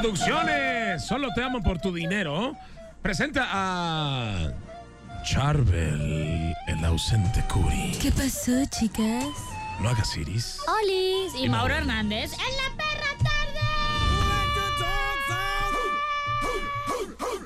Producciones, 0.00 1.06
solo 1.06 1.32
te 1.34 1.42
amo 1.42 1.62
por 1.62 1.78
tu 1.78 1.90
dinero. 1.90 2.54
Presenta 3.00 3.46
a 3.50 4.52
Charbel, 5.24 6.54
el 6.66 6.84
ausente 6.84 7.42
Curi. 7.48 7.96
¿Qué 8.00 8.12
pasó, 8.12 8.52
chicas? 8.66 9.24
No 9.80 9.88
hagas 9.88 10.14
iris. 10.18 10.60
Olis 10.82 11.32
y 11.34 11.48
Mauro 11.48 11.74
Hernández 11.74 12.32
en 12.34 12.38
la 12.38 12.76
perra 12.76 13.16
tarde. 13.24 13.60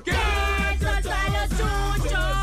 ¿Quién 0.03 0.79
soltó 0.79 1.11
a 1.11 1.29
los 1.29 1.49
chuchos? 1.57 2.35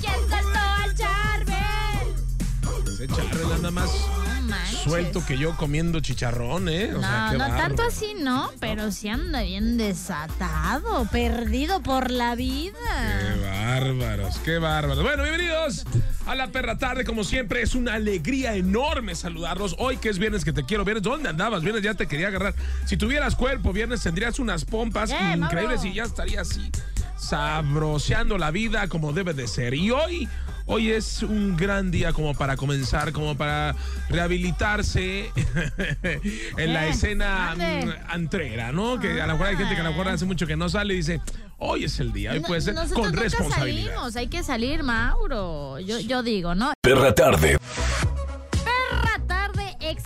¿Quién 0.00 0.20
soltó 0.28 0.58
al 0.82 0.94
Charbel? 0.94 2.14
Ese 2.92 3.08
Charbel 3.08 3.52
anda 3.52 3.70
más 3.70 3.90
manches. 4.46 4.80
suelto 4.82 5.24
que 5.26 5.36
yo 5.38 5.56
comiendo 5.56 6.00
chicharrón, 6.00 6.68
¿eh? 6.68 6.90
O 6.94 7.00
No, 7.00 7.00
sea, 7.00 7.32
no 7.32 7.46
tanto 7.56 7.82
así, 7.82 8.14
no, 8.18 8.50
pero 8.60 8.90
sí 8.92 9.08
anda 9.08 9.42
bien 9.42 9.76
desatado, 9.76 11.06
perdido 11.10 11.82
por 11.82 12.10
la 12.10 12.34
vida. 12.34 12.72
Qué 13.20 13.40
bárbaros, 13.44 14.38
qué 14.38 14.58
bárbaros. 14.58 15.02
Bueno, 15.02 15.22
bienvenidos 15.22 15.84
a 16.26 16.34
la 16.34 16.48
perra 16.48 16.78
tarde. 16.78 17.04
Como 17.04 17.24
siempre, 17.24 17.62
es 17.62 17.74
una 17.74 17.94
alegría 17.94 18.54
enorme 18.54 19.14
saludarlos. 19.14 19.74
Hoy 19.78 19.96
que 19.98 20.08
es 20.08 20.18
viernes 20.18 20.44
que 20.44 20.52
te 20.52 20.64
quiero. 20.64 20.84
Viernes, 20.84 21.02
¿dónde 21.02 21.28
andabas? 21.28 21.62
Viernes 21.62 21.82
ya 21.82 21.94
te 21.94 22.06
quería 22.06 22.28
agarrar. 22.28 22.54
Si 22.86 22.96
tuvieras 22.96 23.34
cuerpo, 23.36 23.72
viernes 23.72 24.02
tendrías 24.02 24.38
unas 24.38 24.64
pompas 24.64 25.10
Eh, 25.10 25.16
increíbles 25.36 25.76
Mauro. 25.78 25.90
y 25.90 25.94
ya 25.94 26.04
estaría 26.04 26.40
así 26.40 26.70
sabroseando 27.18 28.38
la 28.38 28.50
vida 28.50 28.88
como 28.88 29.12
debe 29.12 29.34
de 29.34 29.48
ser. 29.48 29.74
Y 29.74 29.90
hoy, 29.90 30.28
hoy 30.66 30.90
es 30.90 31.22
un 31.22 31.56
gran 31.56 31.90
día 31.90 32.12
como 32.12 32.34
para 32.34 32.56
comenzar, 32.56 33.12
como 33.12 33.36
para 33.36 33.74
rehabilitarse 34.08 35.30
en 36.58 36.72
la 36.72 36.86
Eh, 36.86 36.90
escena 36.90 37.54
mm, 37.56 37.90
antrera, 38.10 38.72
¿no? 38.72 38.98
Que 39.00 39.20
a 39.20 39.26
lo 39.26 39.32
mejor 39.34 39.46
hay 39.48 39.56
gente 39.56 39.74
que 39.74 39.80
a 39.80 39.84
lo 39.84 39.90
mejor 39.90 40.08
hace 40.08 40.24
mucho 40.24 40.46
que 40.46 40.56
no 40.56 40.68
sale 40.68 40.94
y 40.94 40.98
dice, 40.98 41.20
hoy 41.58 41.84
es 41.84 41.98
el 42.00 42.12
día, 42.12 42.32
hoy 42.32 42.40
puede 42.40 42.60
ser 42.60 42.74
Nosotros 42.74 42.98
con 43.00 43.08
nunca 43.10 43.22
responsabilidad. 43.22 43.86
salimos, 43.94 44.16
hay 44.16 44.26
que 44.28 44.42
salir, 44.42 44.82
Mauro. 44.82 45.78
Yo, 45.80 45.98
yo 46.00 46.22
digo, 46.22 46.54
¿no? 46.54 46.72
Perra 46.82 47.14
Tarde. 47.14 47.58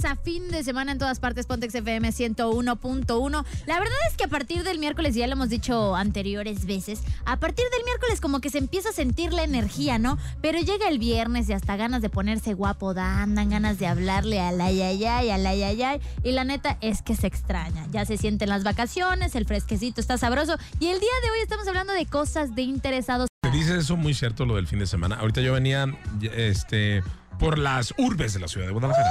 Exa 0.01 0.17
fin 0.17 0.49
de 0.49 0.65
semana 0.65 0.93
en 0.93 0.99
todas 0.99 1.21
partes, 1.21 1.45
Pontex 1.45 1.75
FM 1.75 2.09
101.1. 2.09 3.45
La 3.67 3.79
verdad 3.79 3.99
es 4.09 4.17
que 4.17 4.25
a 4.25 4.29
partir 4.29 4.65
del 4.65 4.79
miércoles, 4.79 5.15
ya 5.15 5.27
lo 5.27 5.35
hemos 5.35 5.51
dicho 5.51 5.95
anteriores 5.95 6.65
veces, 6.65 7.03
a 7.27 7.37
partir 7.37 7.67
del 7.71 7.85
miércoles 7.85 8.19
como 8.23 8.41
que 8.41 8.49
se 8.49 8.57
empieza 8.57 8.89
a 8.89 8.93
sentir 8.93 9.35
la 9.35 9.43
energía, 9.43 9.99
¿no? 9.99 10.17
Pero 10.41 10.59
llega 10.59 10.89
el 10.89 10.99
viernes 10.99 11.51
y 11.51 11.53
hasta 11.53 11.77
ganas 11.77 12.01
de 12.01 12.09
ponerse 12.09 12.55
guapo 12.55 12.95
dan, 12.95 13.35
dan 13.35 13.51
ganas 13.51 13.79
de 13.79 13.89
hablarle 13.89 14.41
al 14.41 14.59
ayayay, 14.59 15.29
al 15.29 15.47
ayayay. 15.47 16.01
Y 16.25 16.33
la 16.33 16.45
neta 16.45 16.79
es 16.81 17.03
que 17.03 17.15
se 17.15 17.27
extraña. 17.27 17.87
Ya 17.93 18.07
se 18.07 18.17
sienten 18.17 18.49
las 18.49 18.65
vacaciones, 18.65 19.35
el 19.35 19.45
fresquecito 19.45 20.01
está 20.01 20.17
sabroso. 20.17 20.57
Y 20.79 20.87
el 20.87 20.99
día 20.99 21.11
de 21.23 21.31
hoy 21.31 21.41
estamos 21.43 21.69
hablando 21.69 21.93
de 21.93 22.07
cosas 22.07 22.55
de 22.55 22.63
interesados. 22.63 23.29
Te 23.43 23.51
dices 23.51 23.85
eso 23.85 23.99
muy 23.99 24.15
cierto 24.15 24.47
lo 24.47 24.57
del 24.57 24.67
fin 24.67 24.79
de 24.79 24.87
semana. 24.87 25.17
Ahorita 25.17 25.43
yo 25.43 25.53
venía 25.53 25.95
este 26.35 27.03
por 27.39 27.59
las 27.59 27.93
urbes 27.99 28.33
de 28.33 28.41
la 28.41 28.49
ciudad 28.49 28.67
de 28.67 28.73
Guadalajara. 28.73 29.11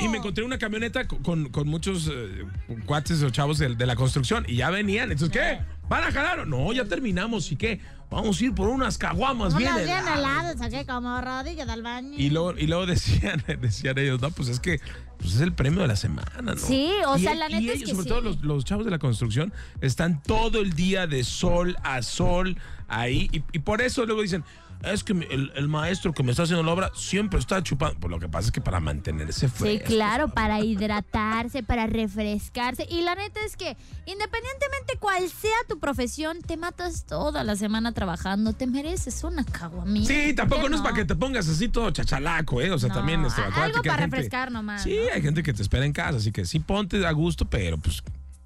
Y 0.00 0.08
me 0.08 0.18
encontré 0.18 0.44
una 0.44 0.58
camioneta 0.58 1.06
con, 1.06 1.48
con- 1.48 1.68
muchos 1.68 2.10
eh, 2.12 2.44
cuates 2.86 3.22
o 3.22 3.30
chavos 3.30 3.58
de, 3.58 3.74
de 3.74 3.86
la 3.86 3.96
construcción 3.96 4.44
y 4.48 4.56
ya 4.56 4.70
venían. 4.70 5.10
Entonces, 5.12 5.30
¿qué? 5.40 5.60
¿Van 5.88 6.04
a 6.04 6.12
jalar? 6.12 6.46
No, 6.46 6.72
ya 6.72 6.84
terminamos. 6.84 7.50
¿Y 7.52 7.56
qué? 7.56 7.80
Vamos 8.10 8.40
a 8.40 8.44
ir 8.44 8.54
por 8.54 8.68
unas 8.68 8.98
caguamas 8.98 9.56
bien 9.56 9.74
heladas. 9.74 10.18
heladas, 10.18 10.60
aquí 10.60 10.84
como 10.86 11.18
rodillas 11.20 11.66
del 11.66 11.82
baño. 11.82 12.12
Y 12.18 12.28
luego, 12.30 12.54
y 12.58 12.66
luego 12.66 12.84
decían, 12.86 13.42
decían 13.60 13.96
ellos, 13.98 14.20
no, 14.20 14.30
pues 14.30 14.48
es 14.48 14.60
que 14.60 14.80
pues 15.18 15.34
es 15.34 15.40
el 15.40 15.52
premio 15.54 15.80
de 15.82 15.88
la 15.88 15.96
semana, 15.96 16.30
¿no? 16.42 16.56
Sí, 16.56 16.90
o 17.06 17.16
Y 17.16 17.22
sea, 17.22 17.32
e- 17.32 17.36
la 17.36 17.50
y 17.50 17.54
neta 17.60 17.72
es 17.74 17.80
que 17.84 17.90
sobre 17.92 18.02
sí. 18.02 18.08
todo 18.08 18.20
los, 18.20 18.42
los 18.42 18.64
chavos 18.64 18.84
de 18.84 18.90
la 18.90 18.98
construcción, 18.98 19.52
están 19.80 20.22
todo 20.22 20.60
el 20.60 20.72
día 20.74 21.06
de 21.06 21.24
sol 21.24 21.76
a 21.84 22.02
sol 22.02 22.56
ahí. 22.88 23.30
Y, 23.32 23.42
y 23.52 23.58
por 23.60 23.80
eso 23.80 24.04
luego 24.04 24.20
dicen, 24.20 24.44
es 24.84 25.04
que 25.04 25.12
el, 25.12 25.52
el 25.54 25.68
maestro 25.68 26.12
que 26.12 26.22
me 26.22 26.30
está 26.30 26.44
haciendo 26.44 26.62
la 26.62 26.72
obra 26.72 26.90
siempre 26.94 27.38
está 27.38 27.62
chupando. 27.62 27.98
Pues 28.00 28.10
lo 28.10 28.18
que 28.18 28.28
pasa 28.28 28.46
es 28.46 28.52
que 28.52 28.60
para 28.60 28.80
mantenerse 28.80 29.48
Sí, 29.48 29.54
fresco. 29.54 29.86
claro, 29.86 30.28
para 30.28 30.60
hidratarse, 30.60 31.62
para 31.62 31.86
refrescarse. 31.86 32.86
Y 32.90 33.02
la 33.02 33.14
neta 33.14 33.40
es 33.46 33.56
que, 33.56 33.76
independientemente 34.06 34.96
cuál 34.98 35.28
sea 35.28 35.50
tu 35.68 35.78
profesión, 35.78 36.40
te 36.42 36.56
matas 36.56 37.04
toda 37.06 37.44
la 37.44 37.56
semana 37.56 37.92
trabajando. 37.92 38.52
Te 38.52 38.66
mereces 38.66 39.24
una 39.24 39.44
caguamita. 39.44 40.06
Sí, 40.06 40.34
tampoco 40.34 40.62
¿Por 40.62 40.70
qué 40.70 40.70
no 40.70 40.76
es 40.76 40.82
para 40.82 40.94
que 40.94 41.04
te 41.04 41.16
pongas 41.16 41.48
así 41.48 41.68
todo 41.68 41.90
chachalaco, 41.90 42.60
¿eh? 42.60 42.70
O 42.70 42.78
sea, 42.78 42.88
No, 42.88 42.94
también... 42.96 43.24
Este, 43.24 43.42
algo 43.42 43.82
para 43.82 43.98
gente- 43.98 44.16
refrescar 44.16 44.50
nomás, 44.50 44.82
Sí, 44.82 44.96
¿no? 45.08 45.14
hay 45.14 45.22
gente 45.22 45.42
que 45.42 45.52
te 45.52 45.62
espera 45.62 45.84
en 45.84 45.92
casa, 45.92 46.18
así 46.18 46.32
que 46.32 46.44
sí 46.44 46.58
ponte 46.60 47.04
a 47.06 47.12
gusto, 47.12 47.44
pero 47.44 47.78
pues... 47.78 48.02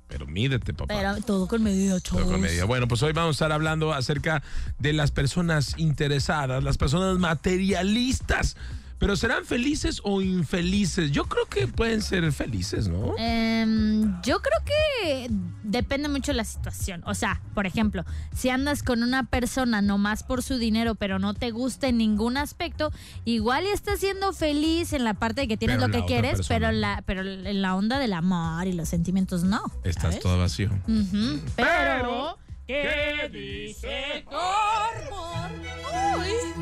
Pero 0.09 0.27
mídete, 0.27 0.73
papá. 0.73 0.95
Pero 0.95 1.17
todo 1.23 1.49
con 1.49 1.63
medida, 1.63 1.99
Todo 2.01 2.19
chavos. 2.21 2.33
con 2.33 2.41
medida. 2.41 2.65
Bueno, 2.65 2.87
pues 2.87 3.03
hoy 3.03 3.13
vamos 3.13 3.31
a 3.31 3.37
estar 3.37 3.53
hablando 3.53 3.93
acerca 3.93 4.43
de 4.79 4.93
las 4.93 5.11
personas 5.11 5.75
interesadas, 5.79 6.63
las 6.63 6.79
personas 6.79 7.19
materialistas. 7.19 8.57
Pero 8.99 9.15
serán 9.15 9.45
felices 9.45 10.01
o 10.05 10.23
infelices. 10.23 11.11
Yo 11.11 11.27
creo 11.27 11.47
que 11.47 11.69
pueden 11.69 12.01
ser 12.01 12.33
felices, 12.33 12.89
¿no? 12.89 13.15
Em, 13.19 14.21
yo 14.23 14.41
creo 14.41 14.59
que 14.65 15.29
depende 15.63 16.09
mucho 16.09 16.33
de 16.33 16.37
la 16.39 16.45
situación. 16.45 17.03
O 17.05 17.15
sea, 17.15 17.43
por 17.55 17.67
ejemplo, 17.67 18.05
si 18.35 18.49
andas 18.49 18.83
con 18.83 19.03
una 19.03 19.25
persona 19.25 19.83
nomás 19.83 20.23
por 20.23 20.43
su 20.43 20.57
dinero, 20.57 20.95
pero 20.95 21.19
no 21.19 21.35
te 21.35 21.51
gusta 21.51 21.89
en 21.89 21.99
ningún 21.99 22.39
aspecto, 22.39 22.91
igual 23.27 23.65
y 23.65 23.69
estás 23.69 24.01
siendo 24.01 24.33
feliz 24.33 24.95
en 24.95 25.05
la 25.05 25.13
parte 25.15 25.43
de 25.43 25.49
que 25.49 25.57
tienes 25.59 25.77
Pero 25.77 25.89
lo 25.89 25.93
que 25.93 26.07
quieres, 26.07 26.37
persona 26.37 26.59
pero 26.59 26.73
la, 26.73 27.03
pero 27.05 27.21
en 27.21 27.63
la 27.63 27.77
onda 27.77 27.99
del 27.99 28.15
amor 28.15 28.67
y 28.67 28.73
los 28.73 28.89
sentimientos 28.89 29.45
no. 29.45 29.63
Estás 29.85 30.03
¿sabes? 30.03 30.21
todo 30.21 30.39
vacío. 30.39 30.71
Pero, 30.87 31.47
Pero, 31.57 32.39
¿qué 32.67 33.29
dice 33.31 34.25
Carbon? 34.31 35.46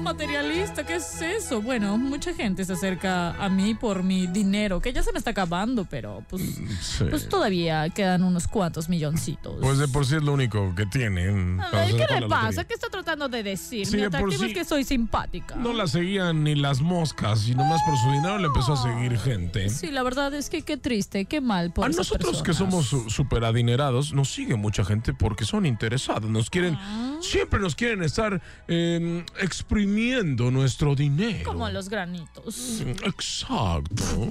Materialista, 0.04 0.84
¿qué 0.84 0.96
es 0.96 1.22
eso? 1.22 1.62
Bueno, 1.62 1.96
mucha 1.96 2.34
gente 2.34 2.62
se 2.64 2.74
acerca 2.74 3.30
a 3.42 3.48
mí 3.48 3.74
por 3.74 4.02
mi 4.02 4.26
dinero, 4.26 4.78
que 4.80 4.92
ya 4.92 5.02
se 5.02 5.10
me 5.12 5.18
está 5.18 5.30
acabando, 5.30 5.86
pero 5.86 6.22
pues, 6.28 6.42
Sí. 6.82 7.04
pues 7.08 7.26
todavía 7.28 7.88
quedan 7.88 8.22
unos 8.22 8.46
cuantos 8.46 8.90
milloncitos. 8.90 9.56
Pues 9.62 9.78
de 9.78 9.88
por 9.88 10.04
sí 10.04 10.16
es 10.16 10.22
lo 10.22 10.34
único 10.34 10.74
que 10.74 10.84
tienen. 10.86 11.58
¿qué 11.96 12.20
le 12.20 12.28
pasa? 12.28 12.64
¿Qué 12.64 12.74
está 12.74 12.88
tratando 12.90 13.28
de 13.30 13.42
decir? 13.42 13.86
Sí, 13.86 13.92
mi 13.96 14.00
de 14.02 14.06
atractivo 14.08 14.42
sí. 14.42 14.48
es 14.50 14.54
que 14.54 14.64
soy 14.66 14.84
simpática. 14.84 15.56
No 15.56 15.72
la 15.72 15.86
seguían 15.86 16.44
ni 16.44 16.54
las 16.54 16.82
moscas 16.82 17.48
y 17.48 17.54
nomás 17.54 17.80
por 17.86 17.96
su 17.96 18.10
dinero 18.12 18.36
le 18.38 18.46
empezó 18.48 18.74
a 18.74 18.76
seguir 18.82 19.18
gente. 19.18 19.70
Sí, 19.70 19.90
la 19.90 20.02
verdad 20.02 20.34
es 20.34 20.50
que 20.50 20.60
qué 20.62 20.76
triste, 20.76 21.24
qué 21.24 21.40
mal 21.40 21.72
por 21.72 21.86
A 21.86 21.88
nosotros 21.88 22.42
que 22.42 22.52
somos 22.52 22.94
súper 23.08 23.44
adinerados, 23.44 24.12
nos 24.12 24.30
sigue 24.30 24.54
mucha 24.56 24.84
gente 24.84 25.14
porque 25.14 25.46
son 25.46 25.64
interesados. 25.64 26.28
Nos 26.30 26.50
quieren, 26.50 26.74
Ah. 26.78 27.16
siempre 27.22 27.58
nos 27.58 27.74
quieren 27.74 28.02
estar 28.02 28.42
eh, 28.68 29.24
exprimiendo 29.40 29.93
nuestro 29.98 30.94
dinero. 30.94 31.44
Como 31.44 31.68
los 31.70 31.88
granitos. 31.88 32.80
Exacto. 33.04 34.28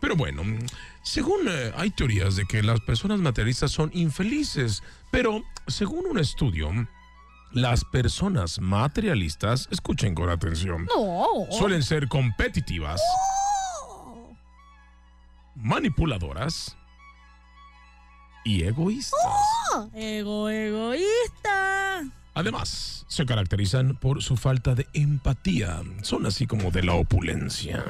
Pero 0.00 0.16
bueno, 0.16 0.42
según 1.02 1.48
eh, 1.48 1.72
hay 1.76 1.90
teorías 1.90 2.36
de 2.36 2.44
que 2.46 2.62
las 2.62 2.80
personas 2.80 3.18
materialistas 3.20 3.70
son 3.72 3.90
infelices, 3.94 4.82
pero 5.10 5.42
según 5.66 6.06
un 6.06 6.18
estudio, 6.18 6.70
las 7.52 7.84
personas 7.84 8.60
materialistas, 8.60 9.68
escuchen 9.70 10.14
con 10.14 10.28
atención, 10.28 10.86
No. 10.94 11.46
suelen 11.50 11.82
ser 11.82 12.08
competitivas, 12.08 13.00
manipuladoras 15.54 16.76
y 18.44 18.62
egoístas. 18.64 19.20
Ego, 19.94 20.48
egoísta. 20.50 22.04
Además, 22.36 23.06
se 23.08 23.24
caracterizan 23.24 23.96
por 23.96 24.22
su 24.22 24.36
falta 24.36 24.74
de 24.74 24.86
empatía. 24.92 25.80
Son 26.02 26.26
así 26.26 26.46
como 26.46 26.70
de 26.70 26.82
la 26.82 26.92
opulencia. 26.92 27.82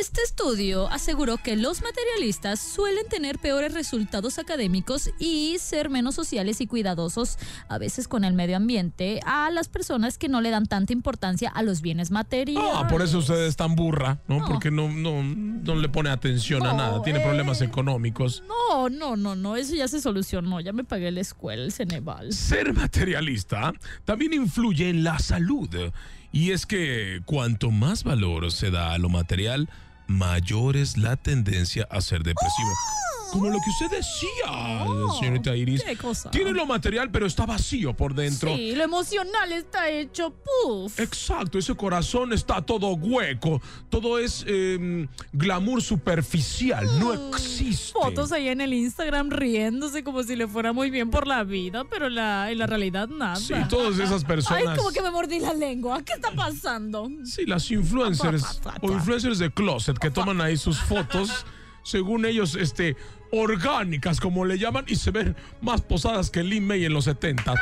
Este 0.00 0.22
estudio 0.22 0.88
aseguró 0.88 1.36
que 1.36 1.56
los 1.56 1.80
materialistas 1.82 2.60
suelen 2.60 3.06
tener 3.08 3.38
peores 3.38 3.74
resultados 3.74 4.38
académicos 4.38 5.10
y 5.18 5.56
ser 5.58 5.88
menos 5.88 6.14
sociales 6.14 6.60
y 6.60 6.66
cuidadosos, 6.66 7.38
a 7.68 7.78
veces 7.78 8.08
con 8.08 8.24
el 8.24 8.34
medio 8.34 8.56
ambiente, 8.56 9.20
a 9.24 9.50
las 9.50 9.68
personas 9.68 10.18
que 10.18 10.28
no 10.28 10.40
le 10.40 10.50
dan 10.50 10.66
tanta 10.66 10.92
importancia 10.92 11.48
a 11.48 11.62
los 11.62 11.80
bienes 11.80 12.10
materiales. 12.10 12.70
Ah, 12.74 12.88
por 12.88 13.02
eso 13.02 13.18
usted 13.18 13.46
es 13.46 13.56
tan 13.56 13.76
burra, 13.76 14.18
¿no? 14.26 14.44
Porque 14.46 14.70
no, 14.70 14.90
no, 14.90 15.22
no 15.22 15.74
le 15.76 15.88
pone 15.88 16.10
atención 16.10 16.66
a 16.66 16.72
nada, 16.72 17.02
tiene 17.02 17.20
eh. 17.20 17.24
problemas 17.24 17.60
económicos. 17.60 18.42
No, 18.48 18.88
no, 18.88 19.16
no, 19.16 19.36
no, 19.36 19.56
eso 19.56 19.74
ya 19.74 19.86
se 19.86 20.00
solucionó, 20.00 20.60
ya 20.60 20.72
me 20.72 20.84
pagué 20.84 21.12
la 21.12 21.20
escuela, 21.20 21.62
el 21.62 21.72
Ceneval. 21.72 22.32
Ser 22.32 22.72
materialista 22.72 23.72
también 24.04 24.32
influye 24.32 24.88
en 24.90 25.04
la 25.04 25.18
salud. 25.18 25.70
Y 26.34 26.50
es 26.50 26.66
que 26.66 27.22
cuanto 27.26 27.70
más 27.70 28.02
valor 28.02 28.50
se 28.50 28.72
da 28.72 28.92
a 28.92 28.98
lo 28.98 29.08
material, 29.08 29.68
mayor 30.08 30.76
es 30.76 30.96
la 30.96 31.14
tendencia 31.14 31.86
a 31.92 32.00
ser 32.00 32.24
depresivo. 32.24 32.72
Como 33.34 33.50
lo 33.50 33.58
que 33.60 33.68
usted 33.68 33.90
decía, 33.90 34.86
señorita 35.18 35.56
Iris. 35.56 35.82
¿qué 35.82 35.96
cosa? 35.96 36.30
Tiene 36.30 36.52
lo 36.52 36.66
material, 36.66 37.10
pero 37.10 37.26
está 37.26 37.44
vacío 37.44 37.92
por 37.92 38.14
dentro. 38.14 38.54
Sí, 38.54 38.76
lo 38.76 38.84
emocional 38.84 39.50
está 39.50 39.90
hecho 39.90 40.32
puff. 40.32 41.00
Exacto, 41.00 41.58
ese 41.58 41.74
corazón 41.74 42.32
está 42.32 42.62
todo 42.62 42.94
hueco, 42.94 43.60
todo 43.88 44.20
es 44.20 44.44
eh, 44.46 45.08
glamour 45.32 45.82
superficial, 45.82 46.86
no 47.00 47.12
existe. 47.12 47.92
Fotos 47.92 48.30
ahí 48.30 48.46
en 48.46 48.60
el 48.60 48.72
Instagram 48.72 49.30
riéndose 49.30 50.04
como 50.04 50.22
si 50.22 50.36
le 50.36 50.46
fuera 50.46 50.72
muy 50.72 50.92
bien 50.92 51.10
por 51.10 51.26
la 51.26 51.42
vida, 51.42 51.82
pero 51.90 52.08
la, 52.08 52.52
en 52.52 52.58
la 52.58 52.68
realidad 52.68 53.08
nada. 53.08 53.34
Sí, 53.34 53.54
todas 53.68 53.98
esas 53.98 54.22
personas. 54.24 54.64
Ay, 54.64 54.76
como 54.76 54.92
que 54.92 55.02
me 55.02 55.10
mordí 55.10 55.40
la 55.40 55.54
lengua. 55.54 56.00
¿Qué 56.04 56.12
está 56.12 56.30
pasando? 56.30 57.10
Sí, 57.24 57.46
las 57.46 57.68
influencers 57.72 58.60
o 58.80 58.92
influencers 58.92 59.40
de 59.40 59.50
closet 59.50 59.98
que 59.98 60.12
toman 60.12 60.40
ahí 60.40 60.56
sus 60.56 60.78
fotos, 60.78 61.44
según 61.82 62.26
ellos, 62.26 62.54
este, 62.54 62.96
orgánicas, 63.40 64.20
como 64.20 64.44
le 64.44 64.58
llaman, 64.58 64.84
y 64.88 64.96
se 64.96 65.10
ven 65.10 65.36
más 65.60 65.80
posadas 65.80 66.30
que 66.30 66.42
Lin 66.42 66.66
May 66.66 66.84
en 66.84 66.92
los 66.92 67.04
70. 67.04 67.54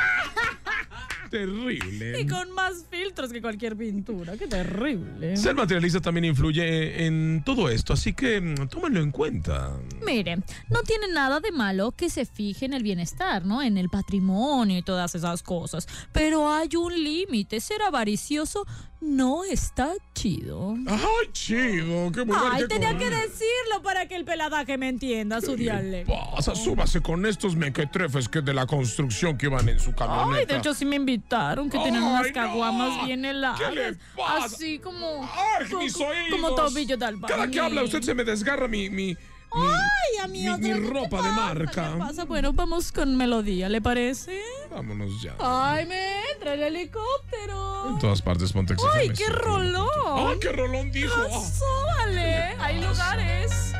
Terrible. 1.32 2.20
Y 2.20 2.26
con 2.26 2.50
más 2.52 2.84
filtros 2.90 3.32
que 3.32 3.40
cualquier 3.40 3.75
pintura. 3.75 4.37
Qué 4.37 4.46
terrible. 4.46 5.34
Ser 5.38 5.55
materialista 5.55 5.99
también 5.99 6.26
influye 6.26 7.06
en 7.06 7.43
todo 7.43 7.70
esto, 7.70 7.94
así 7.94 8.12
que 8.12 8.38
mm, 8.38 8.69
tómenlo 8.69 9.00
en 9.00 9.11
cuenta. 9.11 9.79
Mire, 10.05 10.37
no 10.69 10.82
tiene 10.82 11.08
nada 11.08 11.40
de 11.40 11.50
malo 11.50 11.93
que 11.93 12.11
se 12.11 12.26
fije 12.26 12.67
en 12.67 12.75
el 12.75 12.82
bienestar, 12.82 13.46
¿no? 13.46 13.62
En 13.62 13.79
el 13.79 13.88
patrimonio 13.88 14.76
y 14.76 14.82
todas 14.82 15.14
esas 15.14 15.43
cosas. 15.43 15.88
Pero 16.12 16.52
hay 16.52 16.76
un 16.76 16.93
límite. 17.02 17.61
Ser 17.61 17.81
avaricioso 17.81 18.67
no 19.02 19.43
está 19.43 19.93
chido. 20.14 20.76
Ay, 20.87 21.28
chido, 21.32 22.12
qué 22.12 22.20
bueno. 22.20 22.43
Ay, 22.52 22.69
tenía 22.69 22.96
que 22.96 23.11
decirlo 23.11 23.82
para 23.82 24.06
que 24.06 24.14
el 24.14 24.25
peladaje 24.25 24.78
me 24.78 24.88
entienda 24.88 25.40
su 25.40 25.56
dialecto. 25.56 26.12
pasa? 26.35 26.55
Súbase 26.55 27.00
con 27.00 27.26
estos 27.26 27.56
mequetrefes 27.56 28.28
que 28.28 28.40
de 28.40 28.55
la 28.55 28.67
construcción 28.67 29.37
que 29.37 29.46
iban 29.46 29.69
en 29.69 29.81
su 29.81 29.93
camioneta. 29.93 30.38
Ay, 30.38 30.46
de 30.46 30.56
hecho 30.56 30.73
sí 30.73 30.85
me 30.85 30.96
invitaron, 31.23 31.71
que 31.71 31.79
tenían 31.79 32.03
unas 32.03 32.27
no. 32.27 32.33
caguamas 32.33 33.07
bien 33.07 33.25
heladas. 33.25 33.61
¿Qué 33.61 33.71
le 33.75 33.93
pasa? 34.17 34.45
Así 34.45 34.79
como... 34.79 35.29
¡Ay, 35.59 35.69
co- 35.71 35.79
mis 35.79 35.97
oídos! 35.97 36.31
Como 36.31 36.55
tobillo 36.55 36.97
de 36.97 37.05
albañil. 37.07 37.29
Cada 37.37 37.49
que 37.51 37.61
habla 37.61 37.83
usted 37.83 38.03
se 38.03 38.15
me 38.15 38.25
desgarra 38.25 38.69
mi, 38.69 38.91
mi, 38.91 39.09
mi- 39.09 39.17
Ay, 39.55 40.19
a 40.23 40.27
mí 40.29 40.41
mi- 40.41 40.49
otra 40.49 40.59
mi 40.59 40.69
¿qué 40.69 40.89
ropa 40.89 41.23
de 41.23 41.31
marca. 41.31 41.93
¿Qué 41.93 41.99
pasa? 41.99 42.25
Bueno, 42.25 42.53
vamos 42.53 42.93
con 42.93 43.17
melodía, 43.17 43.69
¿le 43.69 43.81
parece? 43.81 44.41
Vámonos 44.71 45.23
ya. 45.23 45.35
Ay, 45.39 45.87
me 45.87 46.31
entra 46.33 46.55
el 46.55 46.63
helicóptero. 46.63 47.91
En 47.91 47.99
todas 47.99 48.21
partes, 48.23 48.53
ponte 48.53 48.75
Ay, 48.95 49.11
qué 49.11 49.29
rolón. 49.29 49.89
¡Ay, 50.29 50.39
qué 50.41 50.53
rolón 50.53 50.91
dijo! 50.91 51.15
Ah. 51.17 51.41
Súbale, 51.41 52.35
hay 52.59 52.81
lugares. 52.81 53.73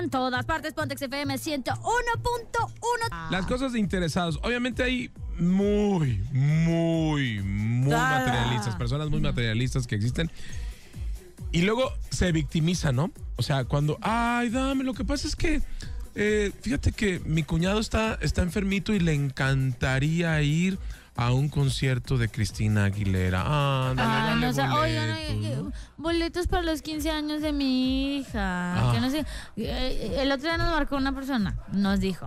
En 0.00 0.08
todas 0.08 0.46
partes, 0.46 0.72
Pontex 0.72 1.02
FM 1.02 1.36
101.1. 1.36 3.30
Las 3.30 3.46
cosas 3.46 3.72
de 3.74 3.78
interesados. 3.78 4.38
Obviamente 4.42 4.82
hay 4.82 5.10
muy, 5.38 6.22
muy, 6.32 7.40
muy 7.42 7.92
Ah. 7.92 8.24
materialistas, 8.24 8.76
personas 8.76 9.10
muy 9.10 9.20
materialistas 9.20 9.86
que 9.86 9.96
existen. 9.96 10.30
Y 11.52 11.62
luego 11.62 11.92
se 12.10 12.32
victimizan, 12.32 12.96
¿no? 12.96 13.10
O 13.36 13.42
sea, 13.42 13.64
cuando, 13.64 13.98
ay, 14.00 14.48
dame, 14.50 14.84
lo 14.84 14.94
que 14.94 15.04
pasa 15.04 15.26
es 15.28 15.36
que, 15.36 15.60
eh, 16.14 16.50
fíjate 16.62 16.92
que 16.92 17.20
mi 17.20 17.42
cuñado 17.42 17.78
está, 17.78 18.14
está 18.22 18.42
enfermito 18.42 18.94
y 18.94 19.00
le 19.00 19.12
encantaría 19.14 20.40
ir 20.42 20.78
a 21.16 21.32
un 21.32 21.48
concierto 21.48 22.16
de 22.18 22.28
Cristina 22.28 22.84
Aguilera. 22.84 23.42
Ah, 23.44 23.92
dale, 23.96 24.10
Ah, 24.10 24.26
dale 24.28 24.40
no, 24.40 24.48
o 24.50 24.52
sea, 24.52 24.70
boletos, 24.74 25.72
boletos 25.96 26.46
para 26.46 26.62
los 26.62 26.82
15 26.82 27.10
años 27.10 27.42
de 27.42 27.52
mi 27.52 28.16
hija. 28.18 28.88
Ah. 28.88 28.92
Que 28.94 29.00
no 29.00 29.10
sé. 29.10 29.24
eh, 29.56 30.16
El 30.20 30.32
otro 30.32 30.44
día 30.48 30.56
nos 30.58 30.70
marcó 30.72 30.96
una 30.96 31.14
persona, 31.14 31.56
nos 31.72 32.00
dijo. 32.00 32.26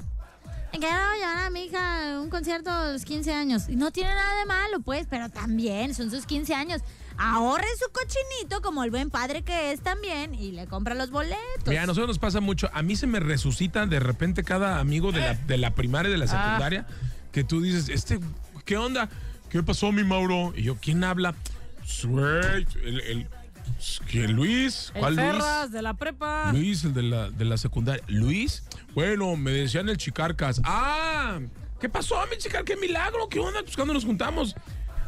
Quiero 0.72 0.88
llevar 1.20 1.38
a 1.46 1.50
mi 1.52 1.66
hija 1.66 2.16
a 2.16 2.20
un 2.20 2.30
concierto 2.32 2.72
a 2.72 2.92
los 2.92 3.06
15 3.06 3.32
años. 3.32 3.70
Y 3.70 3.76
no 3.76 3.92
tiene 3.92 4.10
nada 4.10 4.40
de 4.40 4.46
malo, 4.48 4.80
pues, 4.82 5.06
pero 5.08 5.30
también 5.30 5.94
son 5.94 6.10
sus 6.10 6.26
15 6.26 6.56
años. 6.56 6.82
Ahorre 7.16 7.68
su 7.80 7.92
cochinito 7.92 8.62
como 8.64 8.84
el 8.84 8.90
buen 8.90 9.12
padre 9.12 9.44
que 9.44 9.72
es 9.72 9.82
también 9.82 10.34
y 10.34 10.52
le 10.52 10.66
compra 10.66 10.96
los 10.96 11.12
boletos. 11.12 11.68
Mira, 11.68 11.84
a 11.84 11.86
nosotros 11.86 12.08
nos 12.08 12.18
pasa 12.20 12.40
mucho. 12.42 12.72
A 12.74 12.82
mí 12.82 12.96
se 12.96 13.06
me 13.06 13.20
resucita 13.20 13.86
de 13.86 14.00
repente 14.00 14.44
cada 14.44 14.80
amigo 14.80 15.12
de 15.12 15.20
la, 15.22 15.34
de 15.36 15.58
la 15.60 15.76
primaria 15.76 16.10
y 16.10 16.14
de 16.14 16.18
la 16.18 16.26
secundaria 16.28 16.88
que 17.32 17.44
tú 17.44 17.62
dices, 17.62 17.90
este, 17.90 18.20
¿qué 18.66 18.78
onda? 18.78 19.10
¿Qué 19.50 19.62
pasó, 19.64 19.92
mi 19.92 20.04
Mauro? 20.04 20.54
Y 20.56 20.64
yo, 20.64 20.76
¿quién 20.78 21.04
habla? 21.04 21.36
El, 22.04 22.68
el- 23.02 23.28
¿qué, 24.10 24.28
Luis? 24.28 24.92
El 24.96 25.00
¿Cuál 25.02 25.16
Luis? 25.16 25.28
Ferras 25.28 25.72
de 25.72 25.82
la 25.82 25.94
prepa. 25.94 26.52
Luis, 26.52 26.84
el 26.84 26.94
de 26.94 27.04
la, 27.04 27.30
de 27.30 27.46
la 27.46 27.58
secundaria. 27.58 28.04
¿Luis? 28.08 28.64
Bueno, 28.96 29.36
me 29.36 29.52
decían 29.52 29.90
el 29.90 29.98
Chicarcas. 29.98 30.62
¡Ah! 30.64 31.40
¿Qué 31.80 31.90
pasó, 31.90 32.16
mi 32.32 32.38
Chicar? 32.38 32.64
¡Qué 32.64 32.76
milagro! 32.78 33.28
¿Qué 33.30 33.40
onda? 33.40 33.62
Pues 33.64 33.76
cuando 33.76 33.94
nos 33.94 34.06
juntamos. 34.06 34.56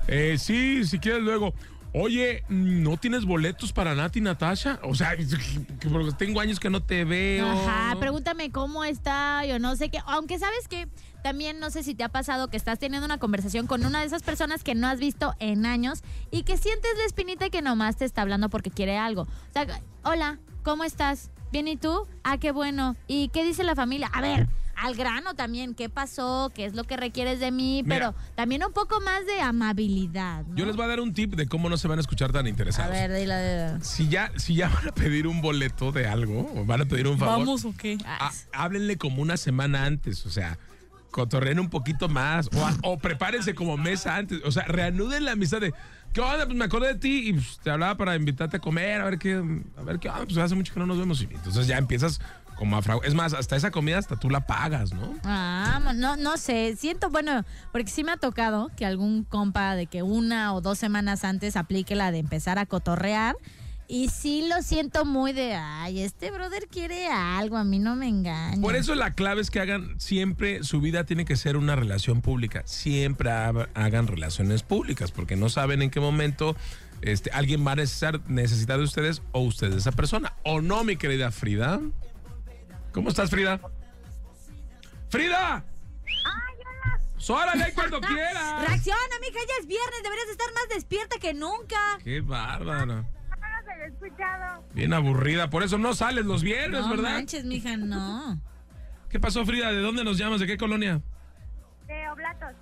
Eh, 0.07 0.35
sí, 0.37 0.83
si 0.85 0.99
quieres 0.99 1.23
luego. 1.23 1.53
Oye, 1.97 2.43
¿no 2.49 2.97
tienes 2.97 3.23
boletos 3.23 3.71
para 3.71 3.95
Nati 3.95 4.19
Natasha? 4.19 4.79
O 4.83 4.93
sea, 4.95 5.15
que 5.79 5.87
porque 5.89 6.11
tengo 6.11 6.41
años 6.41 6.59
que 6.59 6.69
no 6.69 6.83
te 6.83 7.05
veo. 7.05 7.49
Ajá, 7.49 7.95
pregúntame 7.97 8.51
cómo 8.51 8.83
está, 8.83 9.45
yo 9.45 9.59
no 9.59 9.77
sé 9.77 9.87
qué. 9.87 9.99
Aunque 10.05 10.37
sabes 10.37 10.67
que 10.67 10.89
también 11.23 11.57
no 11.57 11.69
sé 11.69 11.83
si 11.83 11.95
te 11.95 12.03
ha 12.03 12.09
pasado 12.09 12.49
que 12.49 12.57
estás 12.57 12.79
teniendo 12.79 13.05
una 13.05 13.17
conversación 13.17 13.65
con 13.65 13.85
una 13.85 14.01
de 14.01 14.07
esas 14.07 14.23
personas 14.23 14.61
que 14.61 14.75
no 14.75 14.87
has 14.87 14.99
visto 14.99 15.35
en 15.39 15.65
años 15.65 16.03
y 16.31 16.43
que 16.43 16.57
sientes 16.57 16.91
la 16.97 17.05
espinita 17.05 17.49
que 17.49 17.61
nomás 17.61 17.95
te 17.95 18.03
está 18.03 18.23
hablando 18.23 18.49
porque 18.49 18.71
quiere 18.71 18.97
algo. 18.97 19.21
O 19.21 19.53
sea, 19.53 19.65
hola, 20.03 20.39
¿cómo 20.63 20.83
estás? 20.83 21.31
¿Bien 21.53 21.69
y 21.69 21.77
tú? 21.77 22.05
Ah, 22.25 22.37
qué 22.37 22.51
bueno. 22.51 22.97
¿Y 23.07 23.29
qué 23.29 23.45
dice 23.45 23.63
la 23.63 23.73
familia? 23.73 24.11
A 24.11 24.19
ver, 24.19 24.49
al 24.75 24.95
grano 24.95 25.33
también, 25.35 25.73
¿qué 25.75 25.89
pasó? 25.89 26.51
¿Qué 26.53 26.65
es 26.65 26.73
lo 26.75 26.83
que 26.83 26.97
requieres 26.97 27.39
de 27.39 27.51
mí? 27.51 27.81
Mira. 27.83 27.95
Pero 27.95 28.15
también 28.35 28.63
un 28.63 28.73
poco 28.73 28.99
más 29.01 29.25
de 29.25 29.41
amabilidad. 29.41 30.45
¿no? 30.45 30.55
Yo 30.55 30.65
les 30.65 30.75
voy 30.75 30.85
a 30.85 30.87
dar 30.89 30.99
un 30.99 31.13
tip 31.13 31.35
de 31.35 31.47
cómo 31.47 31.69
no 31.69 31.77
se 31.77 31.87
van 31.87 31.97
a 31.99 32.01
escuchar 32.01 32.31
tan 32.31 32.45
A 32.45 32.49
interesados. 32.49 32.91
ver, 32.91 33.11
dile, 33.13 33.35
dile. 33.71 33.83
Si 33.83 34.07
ya, 34.09 34.31
si 34.37 34.55
ya 34.55 34.69
van 34.69 34.89
a 34.89 34.91
pedir 34.91 35.27
un 35.27 35.41
boleto 35.41 35.91
de 35.91 36.07
algo, 36.07 36.51
o 36.55 36.65
van 36.65 36.81
a 36.81 36.85
pedir 36.85 37.07
un 37.07 37.17
favor, 37.17 37.39
¿Vamos 37.39 37.65
o 37.65 37.73
qué? 37.77 37.97
ah, 38.05 38.31
háblenle 38.53 38.97
como 38.97 39.21
una 39.21 39.37
semana 39.37 39.85
antes, 39.85 40.25
o 40.25 40.29
sea, 40.29 40.57
cotorreen 41.11 41.59
un 41.59 41.69
poquito 41.69 42.09
más, 42.09 42.49
o, 42.53 42.65
a- 42.65 42.75
o 42.83 42.97
prepárense 42.97 43.55
como 43.55 43.77
mes 43.77 44.05
antes, 44.05 44.41
o 44.43 44.51
sea, 44.51 44.63
reanuden 44.63 45.23
la 45.25 45.31
amistad 45.31 45.61
de, 45.61 45.73
¿qué 46.11 46.19
onda? 46.21 46.45
Pues 46.45 46.57
me 46.57 46.65
acordé 46.65 46.89
de 46.89 46.99
ti 46.99 47.29
y 47.29 47.33
pues, 47.33 47.57
te 47.63 47.69
hablaba 47.71 47.95
para 47.95 48.15
invitarte 48.15 48.57
a 48.57 48.59
comer, 48.59 48.99
a 49.01 49.05
ver 49.05 49.17
qué, 49.17 49.35
a 49.77 49.81
ver 49.83 49.99
qué, 49.99 50.09
onda, 50.09 50.25
pues 50.25 50.37
hace 50.37 50.55
mucho 50.55 50.73
que 50.73 50.79
no 50.81 50.85
nos 50.85 50.97
vemos. 50.97 51.21
Y 51.21 51.25
entonces 51.33 51.67
ya 51.67 51.77
empiezas 51.77 52.19
como 52.55 52.77
a 52.77 52.81
frau- 52.81 53.01
Es 53.03 53.13
más, 53.13 53.33
hasta 53.33 53.55
esa 53.55 53.71
comida 53.71 53.97
hasta 53.97 54.15
tú 54.17 54.29
la 54.29 54.47
pagas, 54.47 54.93
¿no? 54.93 55.15
Ah, 55.23 55.79
no, 55.95 56.15
no 56.17 56.37
sé, 56.37 56.75
siento, 56.77 57.09
bueno, 57.09 57.43
porque 57.71 57.89
sí 57.91 58.03
me 58.03 58.11
ha 58.11 58.17
tocado 58.17 58.71
que 58.77 58.85
algún 58.85 59.23
compa 59.23 59.75
de 59.75 59.87
que 59.87 60.03
una 60.03 60.53
o 60.53 60.61
dos 60.61 60.77
semanas 60.77 61.23
antes 61.23 61.55
aplique 61.55 61.95
la 61.95 62.11
de 62.11 62.19
empezar 62.19 62.57
a 62.59 62.65
cotorrear. 62.65 63.35
Y 63.87 64.09
sí 64.09 64.47
lo 64.49 64.63
siento 64.63 65.05
muy 65.05 65.31
de, 65.31 65.53
ay, 65.53 65.99
este 66.01 66.31
brother 66.31 66.67
quiere 66.71 67.07
algo, 67.07 67.55
a 67.55 67.63
mí 67.63 67.77
no 67.77 67.95
me 67.95 68.07
engaña. 68.07 68.59
Por 68.59 68.75
eso 68.75 68.95
la 68.95 69.11
clave 69.13 69.41
es 69.41 69.51
que 69.51 69.59
hagan 69.59 69.99
siempre, 69.99 70.63
su 70.63 70.81
vida 70.81 71.03
tiene 71.03 71.23
que 71.23 71.35
ser 71.35 71.55
una 71.55 71.75
relación 71.75 72.21
pública. 72.21 72.63
Siempre 72.65 73.29
ha- 73.29 73.69
hagan 73.75 74.07
relaciones 74.07 74.63
públicas, 74.63 75.11
porque 75.11 75.35
no 75.35 75.49
saben 75.49 75.83
en 75.83 75.91
qué 75.91 75.99
momento 75.99 76.55
este, 77.03 77.29
alguien 77.29 77.63
va 77.67 77.73
a 77.73 77.75
necesitar, 77.75 78.21
necesitar 78.27 78.79
de 78.79 78.85
ustedes 78.85 79.21
o 79.33 79.41
ustedes 79.41 79.73
de 79.73 79.79
esa 79.81 79.91
persona. 79.91 80.33
¿O 80.43 80.61
no, 80.61 80.83
mi 80.83 80.95
querida 80.95 81.29
Frida? 81.29 81.79
¿Cómo 82.95 83.09
estás, 83.09 83.29
Frida? 83.29 83.59
¡Frida! 85.09 85.65
¡Sórale 87.17 87.73
cuando 87.75 87.99
quieras! 87.99 88.65
Reacciona, 88.65 89.19
mija, 89.19 89.39
ya 89.45 89.53
es 89.59 89.67
viernes, 89.67 90.01
deberías 90.01 90.29
estar 90.29 90.47
más 90.53 90.69
despierta 90.69 91.17
que 91.19 91.33
nunca. 91.33 91.75
¡Qué 92.01 92.21
bárbara! 92.21 93.03
Bien 94.73 94.93
aburrida, 94.93 95.49
por 95.49 95.63
eso 95.63 95.77
no 95.77 95.93
sales 95.93 96.25
los 96.25 96.41
viernes, 96.41 96.85
no 96.85 96.89
¿verdad? 96.91 97.15
manches, 97.15 97.43
mija, 97.43 97.75
no. 97.75 98.41
¿Qué 99.09 99.19
pasó, 99.19 99.45
Frida? 99.45 99.73
¿De 99.73 99.81
dónde 99.81 100.05
nos 100.05 100.17
llamas? 100.17 100.39
¿De 100.39 100.47
qué 100.47 100.55
colonia? 100.55 101.01
De 101.87 102.09
Oblatos. 102.09 102.55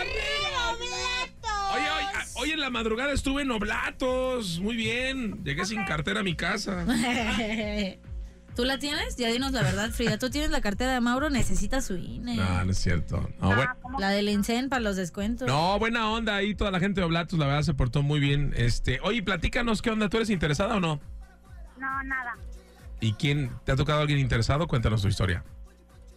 ¡Arriba, 0.00 0.70
Oblatos! 0.72 1.74
Oye, 1.74 1.90
oye, 1.90 2.26
hoy 2.36 2.50
en 2.52 2.60
la 2.60 2.70
madrugada 2.70 3.12
estuve 3.12 3.42
en 3.42 3.50
Oblatos. 3.50 4.60
Muy 4.60 4.76
bien. 4.76 5.44
Llegué 5.44 5.66
sin 5.66 5.84
cartera 5.84 6.20
a 6.20 6.22
mi 6.22 6.34
casa. 6.34 6.86
¿Tú 8.54 8.64
la 8.64 8.78
tienes? 8.78 9.16
Ya 9.16 9.28
dinos 9.28 9.52
la 9.52 9.62
verdad, 9.62 9.90
Frida. 9.90 10.16
¿Tú 10.16 10.30
tienes 10.30 10.50
la 10.50 10.60
cartera 10.60 10.92
de 10.92 11.00
Mauro? 11.00 11.28
Necesitas 11.28 11.84
su 11.86 11.96
INE. 11.96 12.36
No, 12.36 12.64
no 12.64 12.70
es 12.70 12.78
cierto. 12.78 13.28
No, 13.40 13.48
bueno. 13.48 13.74
La 13.98 14.10
del 14.10 14.28
INSEN 14.28 14.68
para 14.68 14.80
los 14.80 14.94
descuentos. 14.94 15.48
No, 15.48 15.78
buena 15.78 16.08
onda 16.10 16.36
ahí. 16.36 16.54
Toda 16.54 16.70
la 16.70 16.78
gente 16.78 17.00
de 17.00 17.06
Oblatos, 17.06 17.38
la 17.38 17.46
verdad, 17.46 17.62
se 17.62 17.74
portó 17.74 18.02
muy 18.02 18.20
bien. 18.20 18.54
Este, 18.56 19.00
oye, 19.02 19.22
platícanos, 19.22 19.82
¿qué 19.82 19.90
onda? 19.90 20.08
¿Tú 20.08 20.18
eres 20.18 20.30
interesada 20.30 20.76
o 20.76 20.80
no? 20.80 21.00
No, 21.78 22.02
nada. 22.04 22.36
¿Y 23.00 23.14
quién? 23.14 23.50
¿Te 23.64 23.72
ha 23.72 23.76
tocado 23.76 24.00
alguien 24.00 24.20
interesado? 24.20 24.68
Cuéntanos 24.68 25.02
tu 25.02 25.08
historia. 25.08 25.42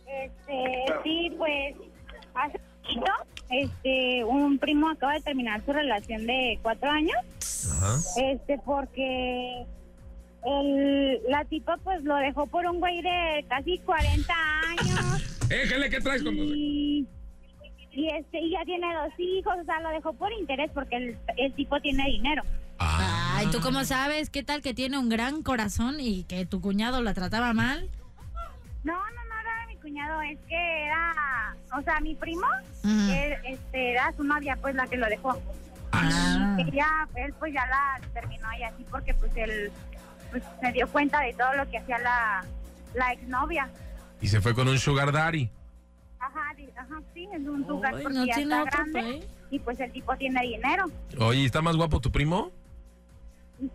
Este, 0.05 0.93
sí, 1.03 1.31
pues, 1.37 1.75
hace 2.35 2.59
poquito, 2.59 3.11
este, 3.49 4.23
un 4.23 4.59
primo 4.59 4.89
acaba 4.89 5.13
de 5.13 5.21
terminar 5.21 5.65
su 5.65 5.73
relación 5.73 6.27
de 6.27 6.59
cuatro 6.61 6.89
años. 6.89 7.17
Ajá. 7.71 7.97
Este, 8.21 8.59
porque 8.63 9.65
el, 10.45 11.21
la 11.29 11.43
tipa, 11.45 11.77
pues, 11.83 12.03
lo 12.03 12.15
dejó 12.17 12.47
por 12.47 12.65
un 12.65 12.79
güey 12.79 13.01
de 13.01 13.45
casi 13.49 13.79
40 13.79 14.33
años. 14.79 15.39
Éjele, 15.49 15.89
¿qué 15.89 15.99
traes 16.01 16.23
con 16.23 16.35
y, 16.35 17.07
y 17.91 18.09
este, 18.09 18.39
y 18.39 18.51
ya 18.51 18.63
tiene 18.65 18.87
dos 18.93 19.13
hijos, 19.17 19.55
o 19.61 19.65
sea, 19.65 19.79
lo 19.79 19.89
dejó 19.89 20.13
por 20.13 20.31
interés 20.33 20.69
porque 20.73 20.97
el, 20.97 21.17
el 21.37 21.53
tipo 21.53 21.79
tiene 21.79 22.03
dinero. 22.05 22.43
Ah. 22.79 23.37
Ay, 23.37 23.47
¿tú 23.51 23.59
cómo 23.61 23.83
sabes? 23.85 24.29
¿Qué 24.29 24.43
tal 24.43 24.61
que 24.61 24.73
tiene 24.73 24.97
un 24.97 25.09
gran 25.09 25.43
corazón 25.43 25.99
y 25.99 26.23
que 26.23 26.45
tu 26.45 26.59
cuñado 26.59 27.01
la 27.01 27.13
trataba 27.13 27.53
mal? 27.53 27.89
No, 28.83 28.93
no, 28.93 29.25
no 29.29 29.39
era 29.41 29.67
mi 29.67 29.75
cuñado, 29.77 30.21
es 30.21 30.39
que 30.47 30.85
era, 30.85 31.55
o 31.77 31.81
sea, 31.81 31.99
mi 31.99 32.15
primo, 32.15 32.47
él, 32.83 33.33
este, 33.45 33.91
era 33.91 34.11
su 34.13 34.23
novia, 34.23 34.57
pues, 34.61 34.75
la 34.75 34.87
que 34.87 34.97
lo 34.97 35.07
dejó. 35.07 35.39
Ah. 35.91 36.57
Ella, 36.59 37.07
él 37.15 37.33
pues 37.39 37.53
ya 37.53 37.65
la 37.67 37.99
terminó 38.13 38.47
y 38.59 38.63
así 38.63 38.85
porque 38.89 39.13
pues 39.13 39.31
él 39.35 39.71
pues, 40.31 40.43
se 40.61 40.71
dio 40.71 40.87
cuenta 40.87 41.19
de 41.21 41.33
todo 41.33 41.53
lo 41.53 41.69
que 41.69 41.77
hacía 41.77 41.97
la, 41.99 42.45
la 42.93 43.13
exnovia. 43.13 43.69
Y 44.21 44.27
se 44.27 44.41
fue 44.41 44.53
con 44.53 44.67
un 44.67 44.79
sugar 44.79 45.11
daddy. 45.11 45.49
Ajá, 46.19 46.55
ajá, 46.75 47.01
sí, 47.13 47.27
es 47.31 47.47
un 47.47 47.61
lugar 47.61 47.93
Ay, 47.95 48.03
porque 48.03 48.17
no 48.17 48.25
ya 48.25 48.35
tiene 48.35 48.55
está 48.55 48.63
otro 48.63 48.91
grande 48.93 49.27
y 49.49 49.59
pues 49.59 49.79
el 49.79 49.91
tipo 49.91 50.15
tiene 50.17 50.41
dinero. 50.41 50.85
Oye, 51.19 51.45
¿está 51.45 51.61
más 51.61 51.75
guapo 51.75 51.99
tu 51.99 52.11
primo? 52.11 52.51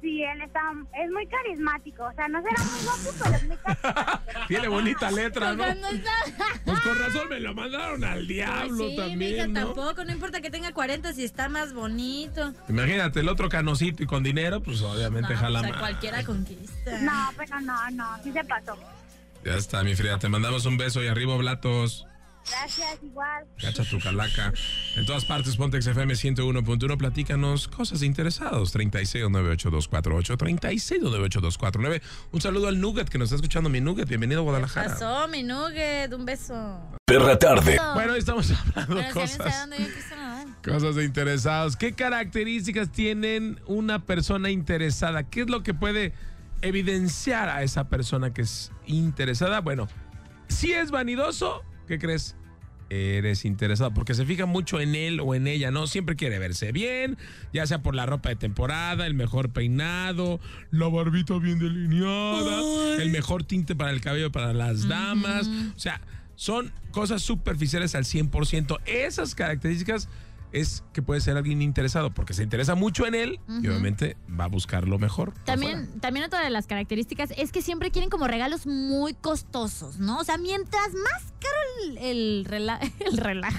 Sí, 0.00 0.22
él 0.22 0.40
está, 0.42 0.60
es 1.02 1.10
muy 1.10 1.26
carismático, 1.26 2.04
o 2.04 2.12
sea, 2.14 2.28
no 2.28 2.40
será 2.40 2.62
muy 2.62 2.84
guapo, 2.84 3.10
pero 3.20 3.34
es 3.34 3.46
muy 3.48 3.56
carismático. 3.56 4.40
Tiene 4.48 4.68
bonita 4.68 5.10
letra, 5.10 5.54
¿no? 5.54 5.64
Pues 6.64 6.80
con 6.80 6.98
razón 6.98 7.28
me 7.28 7.40
lo 7.40 7.52
mandaron 7.54 8.04
al 8.04 8.26
diablo 8.28 8.76
sí, 8.76 8.90
mija, 8.90 9.06
también, 9.08 9.52
¿no? 9.52 9.60
tampoco, 9.60 10.04
no 10.04 10.12
importa 10.12 10.40
que 10.40 10.50
tenga 10.50 10.72
40 10.72 11.12
si 11.14 11.24
está 11.24 11.48
más 11.48 11.72
bonito. 11.74 12.52
Imagínate, 12.68 13.20
el 13.20 13.28
otro 13.28 13.48
canocito 13.48 14.02
y 14.04 14.06
con 14.06 14.22
dinero, 14.22 14.62
pues 14.62 14.80
obviamente 14.82 15.34
No, 15.34 15.40
jala 15.40 15.58
o 15.58 15.62
sea, 15.62 15.72
más. 15.72 15.80
cualquiera 15.80 16.24
conquista. 16.24 17.00
No, 17.00 17.30
pero 17.36 17.60
no, 17.60 17.90
no, 17.90 18.06
sí 18.22 18.32
se 18.32 18.44
pasó. 18.44 18.76
Ya 19.44 19.56
está, 19.56 19.82
mi 19.82 19.96
Frida, 19.96 20.18
te 20.18 20.28
mandamos 20.28 20.64
un 20.66 20.76
beso 20.76 21.02
y 21.02 21.08
arriba 21.08 21.36
Blatos. 21.36 22.06
Gracias, 22.50 22.98
igual. 23.02 23.44
Cacha 23.60 23.84
tu 23.84 23.98
calaca. 24.00 24.52
En 24.96 25.06
todas 25.06 25.24
partes, 25.24 25.56
Pontex 25.56 25.86
FM 25.86 26.14
101.1. 26.14 26.96
Platícanos 26.96 27.68
cosas 27.68 28.00
de 28.00 28.06
interesados. 28.06 28.74
36982448. 28.74 30.36
36982449. 30.36 32.02
Un 32.32 32.40
saludo 32.40 32.68
al 32.68 32.80
Nugget 32.80 33.08
que 33.08 33.18
nos 33.18 33.26
está 33.26 33.36
escuchando, 33.36 33.70
mi 33.70 33.80
Nugget. 33.80 34.08
Bienvenido 34.08 34.40
a 34.40 34.44
Guadalajara. 34.44 34.88
Pasó, 34.88 35.28
mi 35.28 35.42
nugget, 35.42 36.12
un 36.12 36.24
beso. 36.24 36.80
Perra 37.04 37.38
tarde. 37.38 37.78
Bueno, 37.94 38.12
hoy 38.12 38.18
estamos 38.18 38.50
hablando 38.50 39.02
cosas, 39.12 39.68
cosas 40.64 40.96
de 40.96 41.04
interesados. 41.04 41.76
¿Qué 41.76 41.92
características 41.92 42.90
tienen 42.90 43.60
una 43.66 44.04
persona 44.04 44.50
interesada? 44.50 45.24
¿Qué 45.24 45.42
es 45.42 45.50
lo 45.50 45.62
que 45.62 45.74
puede 45.74 46.12
evidenciar 46.62 47.48
a 47.48 47.62
esa 47.62 47.88
persona 47.88 48.32
que 48.32 48.42
es 48.42 48.72
interesada? 48.86 49.60
Bueno, 49.60 49.88
si 50.48 50.72
es 50.72 50.90
vanidoso, 50.90 51.64
¿qué 51.86 51.98
crees? 51.98 52.36
Eres 52.90 53.46
interesado 53.46 53.94
porque 53.94 54.12
se 54.12 54.26
fija 54.26 54.44
mucho 54.44 54.78
en 54.78 54.94
él 54.94 55.20
o 55.20 55.34
en 55.34 55.46
ella, 55.46 55.70
¿no? 55.70 55.86
Siempre 55.86 56.14
quiere 56.14 56.38
verse 56.38 56.72
bien, 56.72 57.16
ya 57.52 57.66
sea 57.66 57.80
por 57.80 57.94
la 57.94 58.04
ropa 58.04 58.28
de 58.28 58.36
temporada, 58.36 59.06
el 59.06 59.14
mejor 59.14 59.50
peinado, 59.50 60.40
la 60.70 60.88
barbita 60.88 61.38
bien 61.38 61.58
delineada, 61.58 63.02
el 63.02 63.10
mejor 63.10 63.44
tinte 63.44 63.74
para 63.74 63.92
el 63.92 64.02
cabello 64.02 64.30
para 64.30 64.52
las 64.52 64.88
damas. 64.88 65.48
O 65.74 65.78
sea, 65.78 66.02
son 66.34 66.70
cosas 66.90 67.22
superficiales 67.22 67.94
al 67.94 68.04
100%. 68.04 68.78
Esas 68.84 69.34
características 69.34 70.08
es 70.52 70.84
que 70.92 71.02
puede 71.02 71.20
ser 71.20 71.36
alguien 71.36 71.62
interesado 71.62 72.12
porque 72.12 72.34
se 72.34 72.42
interesa 72.42 72.74
mucho 72.74 73.06
en 73.06 73.14
él 73.14 73.40
y 73.62 73.68
obviamente 73.68 74.16
va 74.38 74.44
a 74.44 74.48
buscar 74.48 74.86
lo 74.88 74.98
mejor. 74.98 75.32
También, 75.44 76.00
también 76.00 76.24
otra 76.26 76.42
de 76.42 76.50
las 76.50 76.66
características 76.66 77.30
es 77.36 77.52
que 77.52 77.62
siempre 77.62 77.90
quieren 77.90 78.10
como 78.10 78.26
regalos 78.28 78.66
muy 78.66 79.14
costosos, 79.14 79.98
¿no? 79.98 80.18
O 80.18 80.24
sea, 80.24 80.36
mientras 80.38 80.88
más 80.94 81.32
caro 81.40 81.56
el, 81.84 81.98
el, 81.98 82.46
rela- 82.46 82.78
el 83.00 83.16
relajo, 83.18 83.58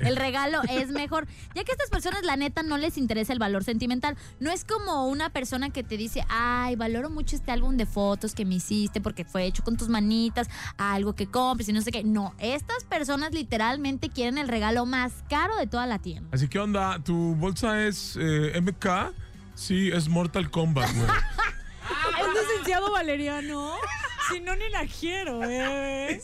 el 0.00 0.16
regalo 0.16 0.60
es 0.68 0.88
mejor. 0.90 1.26
Ya 1.54 1.64
que 1.64 1.72
a 1.72 1.74
estas 1.74 1.90
personas, 1.90 2.22
la 2.24 2.36
neta, 2.36 2.62
no 2.62 2.76
les 2.78 2.96
interesa 2.98 3.32
el 3.32 3.38
valor 3.38 3.64
sentimental. 3.64 4.16
No 4.40 4.50
es 4.50 4.64
como 4.64 5.08
una 5.08 5.30
persona 5.30 5.70
que 5.70 5.82
te 5.82 5.96
dice, 5.96 6.24
ay, 6.28 6.76
valoro 6.76 7.10
mucho 7.10 7.36
este 7.36 7.50
álbum 7.52 7.76
de 7.76 7.86
fotos 7.86 8.34
que 8.34 8.44
me 8.44 8.56
hiciste 8.56 9.00
porque 9.00 9.24
fue 9.24 9.44
hecho 9.46 9.64
con 9.64 9.76
tus 9.76 9.88
manitas, 9.88 10.48
algo 10.76 11.14
que 11.14 11.26
compres 11.26 11.68
y 11.68 11.72
no 11.72 11.80
sé 11.80 11.90
qué. 11.90 12.04
No, 12.04 12.34
estas 12.38 12.84
personas 12.84 13.32
literalmente 13.32 14.10
quieren 14.10 14.38
el 14.38 14.48
regalo 14.48 14.86
más 14.86 15.12
caro 15.28 15.56
de 15.56 15.66
toda 15.66 15.86
la 15.86 15.98
tienda. 15.98 16.28
Así 16.34 16.48
que 16.48 16.58
onda, 16.58 16.98
¿tu 16.98 17.36
bolsa 17.36 17.86
es 17.86 18.18
eh, 18.20 18.60
MK? 18.60 19.14
Sí, 19.54 19.92
es 19.92 20.08
Mortal 20.08 20.50
Kombat, 20.50 20.92
güey. 20.92 21.06
Es 22.18 22.48
licenciado 22.48 22.90
Valeriano. 22.90 23.76
Si 24.28 24.40
no, 24.40 24.56
ni 24.56 24.68
la 24.70 24.84
quiero, 24.86 25.44
eh. 25.44 26.20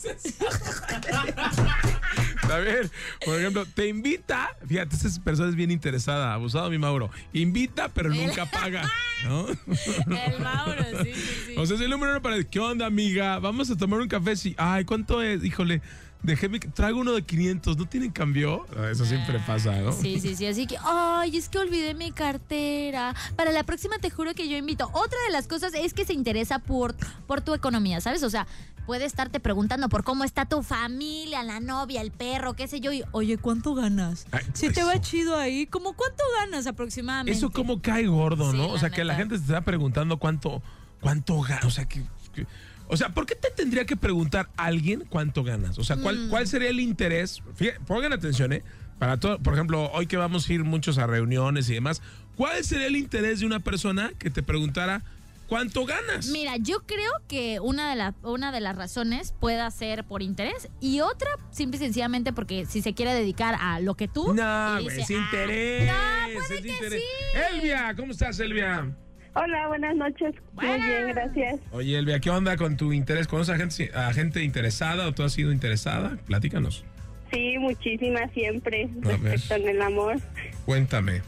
A 2.43 2.57
ver, 2.57 2.91
por 3.23 3.39
ejemplo, 3.39 3.65
te 3.65 3.87
invita, 3.87 4.49
fíjate, 4.67 4.97
esa 4.97 5.23
persona 5.23 5.47
es 5.47 5.55
bien 5.55 5.71
interesada, 5.71 6.33
abusado 6.33 6.69
mi 6.69 6.77
Mauro, 6.77 7.09
invita 7.31 7.87
pero 7.87 8.09
nunca 8.09 8.45
paga, 8.47 8.91
¿no? 9.23 9.47
El 9.47 10.41
Mauro, 10.41 10.83
sí, 11.03 11.13
sí, 11.13 11.43
sí. 11.45 11.55
O 11.57 11.65
sea, 11.65 11.77
es 11.77 11.81
el 11.81 11.89
número 11.89 12.11
uno 12.11 12.21
para, 12.21 12.43
¿qué 12.43 12.59
onda, 12.59 12.85
amiga? 12.85 13.39
Vamos 13.39 13.71
a 13.71 13.77
tomar 13.77 14.01
un 14.01 14.09
café, 14.09 14.35
sí. 14.35 14.55
Ay, 14.57 14.83
¿cuánto 14.83 15.21
es? 15.21 15.41
Híjole, 15.41 15.81
déjeme, 16.23 16.59
traigo 16.59 16.99
uno 16.99 17.13
de 17.13 17.23
500, 17.23 17.77
¿no 17.77 17.85
tienen 17.87 18.11
cambio? 18.11 18.65
Ah, 18.77 18.89
Eso 18.91 19.05
siempre 19.05 19.39
pasa, 19.45 19.75
¿no? 19.81 19.91
Sí, 19.91 20.19
sí, 20.19 20.35
sí. 20.35 20.45
Así 20.45 20.67
que, 20.67 20.77
ay, 20.83 21.35
es 21.37 21.49
que 21.49 21.57
olvidé 21.57 21.93
mi 21.93 22.11
cartera. 22.11 23.15
Para 23.35 23.51
la 23.51 23.63
próxima 23.63 23.97
te 23.99 24.09
juro 24.09 24.33
que 24.33 24.47
yo 24.49 24.57
invito. 24.57 24.89
Otra 24.93 25.17
de 25.27 25.31
las 25.33 25.47
cosas 25.47 25.73
es 25.73 25.93
que 25.93 26.05
se 26.05 26.13
interesa 26.13 26.59
por, 26.59 26.95
por 27.27 27.41
tu 27.41 27.53
economía, 27.53 28.01
¿sabes? 28.01 28.23
O 28.23 28.29
sea, 28.29 28.47
puede 28.85 29.05
estarte 29.05 29.39
preguntando 29.39 29.89
por 29.89 30.03
cómo 30.03 30.23
está 30.23 30.45
tu 30.45 30.63
familia, 30.63 31.43
la 31.43 31.59
novia, 31.59 32.01
el 32.01 32.11
perro, 32.11 32.53
qué 32.55 32.67
sé 32.67 32.79
yo. 32.79 32.91
Y, 32.91 33.03
Oye, 33.11 33.37
¿cuánto 33.37 33.73
ganas? 33.75 34.25
Ay, 34.31 34.43
Si 34.53 34.69
te 34.71 34.83
va 34.83 34.99
chido 34.99 35.37
ahí, 35.37 35.65
¿cómo 35.67 35.93
cuánto 35.93 36.23
ganas 36.39 36.67
aproximadamente? 36.67 37.37
Eso 37.37 37.49
como 37.51 37.81
cae 37.81 38.07
gordo, 38.07 38.51
Sí, 38.51 38.57
¿no? 38.57 38.67
o 38.69 38.77
sea, 38.77 38.89
que 38.89 39.03
la 39.03 39.15
gente 39.15 39.37
se 39.37 39.43
está 39.43 39.61
preguntando 39.61 40.17
cuánto, 40.17 40.61
cuánto 40.99 41.39
gana. 41.41 41.65
O 41.67 41.71
sea, 41.71 41.85
que, 41.85 42.03
que- 42.33 42.45
o 42.91 42.97
sea, 42.97 43.09
¿por 43.09 43.25
qué 43.25 43.35
te 43.35 43.49
tendría 43.49 43.85
que 43.85 43.95
preguntar 43.95 44.49
a 44.57 44.65
alguien 44.65 45.05
cuánto 45.09 45.43
ganas? 45.43 45.77
O 45.79 45.83
sea, 45.83 45.95
Mm. 45.95 46.29
¿cuál, 46.29 46.47
sería 46.47 46.69
el 46.69 46.79
interés? 46.79 47.41
Fíjate, 47.55 47.79
pongan 47.87 48.13
atención, 48.13 48.51
¿eh? 48.53 48.63
Para 48.99 49.17
todo, 49.19 49.39
por 49.39 49.53
ejemplo, 49.53 49.89
hoy 49.93 50.05
que 50.07 50.17
vamos 50.17 50.47
a 50.47 50.53
ir 50.53 50.63
muchos 50.63 50.97
a 50.97 51.07
reuniones 51.07 51.69
y 51.69 51.73
demás, 51.73 52.01
¿cuál 52.35 52.63
sería 52.63 52.87
el 52.87 52.95
interés 52.95 53.39
de 53.39 53.45
una 53.47 53.59
persona 53.59 54.11
que 54.19 54.29
te 54.29 54.43
preguntara 54.43 55.01
cuánto 55.47 55.85
ganas? 55.85 56.27
Mira, 56.27 56.57
yo 56.57 56.81
creo 56.85 57.11
que 57.27 57.59
una 57.61 57.89
de, 57.89 57.95
la- 57.95 58.13
una 58.23 58.51
de 58.51 58.59
las 58.61 58.75
razones 58.75 59.33
pueda 59.39 59.71
ser 59.71 60.03
por 60.03 60.21
interés 60.21 60.69
y 60.81 60.99
otra, 60.99 61.29
simple 61.51 61.77
y 61.77 61.79
sencillamente, 61.79 62.31
porque 62.33 62.65
si 62.67 62.81
se 62.83 62.93
quiere 62.93 63.13
dedicar 63.13 63.55
a 63.59 63.79
lo 63.79 63.95
que 63.95 64.07
tú. 64.07 64.33
No, 64.35 64.77
dice, 64.79 65.01
es 65.01 65.09
"Ah, 65.09 65.13
interés. 65.13 65.87
no, 65.87 66.33
puede 66.33 66.55
es 66.57 66.61
que 66.61 66.67
interés. 66.69 67.01
sí. 67.01 67.55
Elvia, 67.55 67.93
¿cómo 67.95 68.11
estás, 68.11 68.39
Elvia? 68.39 68.95
Hola, 69.33 69.67
buenas 69.67 69.95
noches. 69.95 70.35
Muy 70.53 70.65
bien, 70.65 71.07
gracias. 71.09 71.59
Oye, 71.71 71.97
Elvia, 71.97 72.19
¿qué 72.19 72.29
onda 72.29 72.57
con 72.57 72.75
tu 72.75 72.91
interés? 72.91 73.27
¿Conoces 73.27 73.55
a 73.55 73.57
gente, 73.57 73.91
a 73.95 74.11
gente 74.13 74.43
interesada 74.43 75.07
o 75.07 75.13
tú 75.13 75.23
has 75.23 75.31
sido 75.31 75.53
interesada? 75.53 76.17
Platícanos. 76.27 76.83
Sí, 77.31 77.55
muchísimas 77.59 78.29
siempre 78.33 78.89
A 79.03 79.07
ver. 79.07 79.21
respecto 79.21 79.55
en 79.55 79.69
el 79.69 79.81
amor. 79.81 80.17
Cuéntame. 80.65 81.21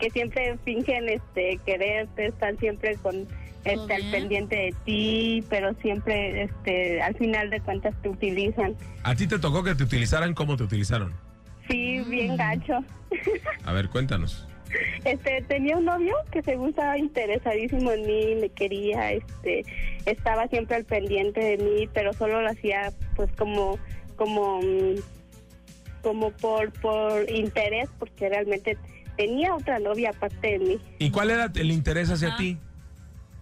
Que 0.00 0.10
siempre 0.10 0.58
fingen 0.64 1.08
este 1.08 1.60
quererte, 1.64 2.26
están 2.26 2.58
siempre 2.58 2.96
con 2.96 3.26
este 3.64 3.94
al 3.94 4.10
pendiente 4.10 4.56
de 4.56 4.74
ti, 4.84 5.44
pero 5.48 5.72
siempre 5.80 6.42
este 6.42 7.00
al 7.00 7.14
final 7.16 7.48
de 7.50 7.60
cuentas 7.60 7.94
te 8.02 8.08
utilizan. 8.08 8.74
¿A 9.04 9.14
ti 9.14 9.28
te 9.28 9.38
tocó 9.38 9.62
que 9.62 9.74
te 9.76 9.84
utilizaran 9.84 10.34
como 10.34 10.56
te 10.56 10.64
utilizaron? 10.64 11.12
Sí, 11.68 12.00
bien 12.08 12.36
gacho. 12.36 12.84
A 13.64 13.72
ver, 13.72 13.88
cuéntanos. 13.88 14.46
Este, 15.04 15.42
tenía 15.42 15.76
un 15.76 15.84
novio 15.84 16.14
que 16.32 16.42
se 16.42 16.54
estaba 16.54 16.98
interesadísimo 16.98 17.92
en 17.92 18.06
mí, 18.06 18.34
me 18.40 18.48
quería, 18.48 19.12
este, 19.12 19.64
estaba 20.04 20.48
siempre 20.48 20.76
al 20.76 20.84
pendiente 20.84 21.40
de 21.40 21.58
mí, 21.58 21.88
pero 21.92 22.12
solo 22.12 22.42
lo 22.42 22.48
hacía 22.50 22.92
pues 23.14 23.30
como, 23.36 23.78
como, 24.16 24.60
mm, 24.60 24.96
como 26.02 26.30
por, 26.32 26.72
por 26.80 27.30
interés, 27.30 27.88
porque 27.98 28.28
realmente 28.28 28.76
tenía 29.16 29.54
otra 29.54 29.78
novia 29.78 30.10
aparte 30.10 30.52
de 30.52 30.58
mí. 30.58 30.78
¿Y 30.98 31.10
cuál 31.10 31.30
era 31.30 31.50
el 31.54 31.70
interés 31.70 32.10
hacia 32.10 32.34
Ah. 32.34 32.36
ti? 32.36 32.58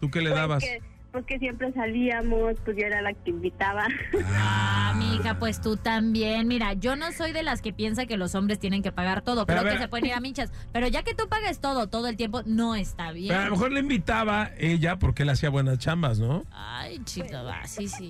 ¿Tú 0.00 0.10
qué 0.10 0.20
le 0.20 0.30
Pues 0.30 0.40
dabas? 0.40 0.62
que, 0.62 0.80
pues 1.12 1.24
que 1.24 1.38
siempre 1.38 1.72
salíamos, 1.72 2.54
pues 2.64 2.76
yo 2.76 2.84
era 2.86 3.00
la 3.00 3.12
que 3.14 3.30
invitaba. 3.30 3.86
Ah, 4.26 4.83
mija, 4.96 5.38
pues 5.38 5.60
tú 5.60 5.76
también. 5.76 6.46
Mira, 6.48 6.72
yo 6.74 6.96
no 6.96 7.12
soy 7.12 7.32
de 7.32 7.42
las 7.42 7.62
que 7.62 7.72
piensa 7.72 8.06
que 8.06 8.16
los 8.16 8.34
hombres 8.34 8.58
tienen 8.58 8.82
que 8.82 8.92
pagar 8.92 9.22
todo. 9.22 9.46
Pero 9.46 9.60
Creo 9.62 9.72
que 9.74 9.78
se 9.80 9.88
pueden 9.88 10.06
ir 10.06 10.14
a 10.14 10.20
minchas. 10.20 10.50
Pero 10.72 10.88
ya 10.88 11.02
que 11.02 11.14
tú 11.14 11.28
pagues 11.28 11.60
todo, 11.60 11.88
todo 11.88 12.08
el 12.08 12.16
tiempo, 12.16 12.42
no 12.46 12.74
está 12.74 13.12
bien. 13.12 13.28
Pero 13.28 13.40
a 13.40 13.44
lo 13.46 13.50
mejor 13.52 13.72
le 13.72 13.80
invitaba 13.80 14.50
ella 14.58 14.96
porque 14.98 15.22
él 15.22 15.30
hacía 15.30 15.50
buenas 15.50 15.78
chambas, 15.78 16.18
¿no? 16.18 16.44
Ay, 16.52 17.00
chica, 17.04 17.42
va, 17.42 17.66
sí, 17.66 17.88
sí. 17.88 18.08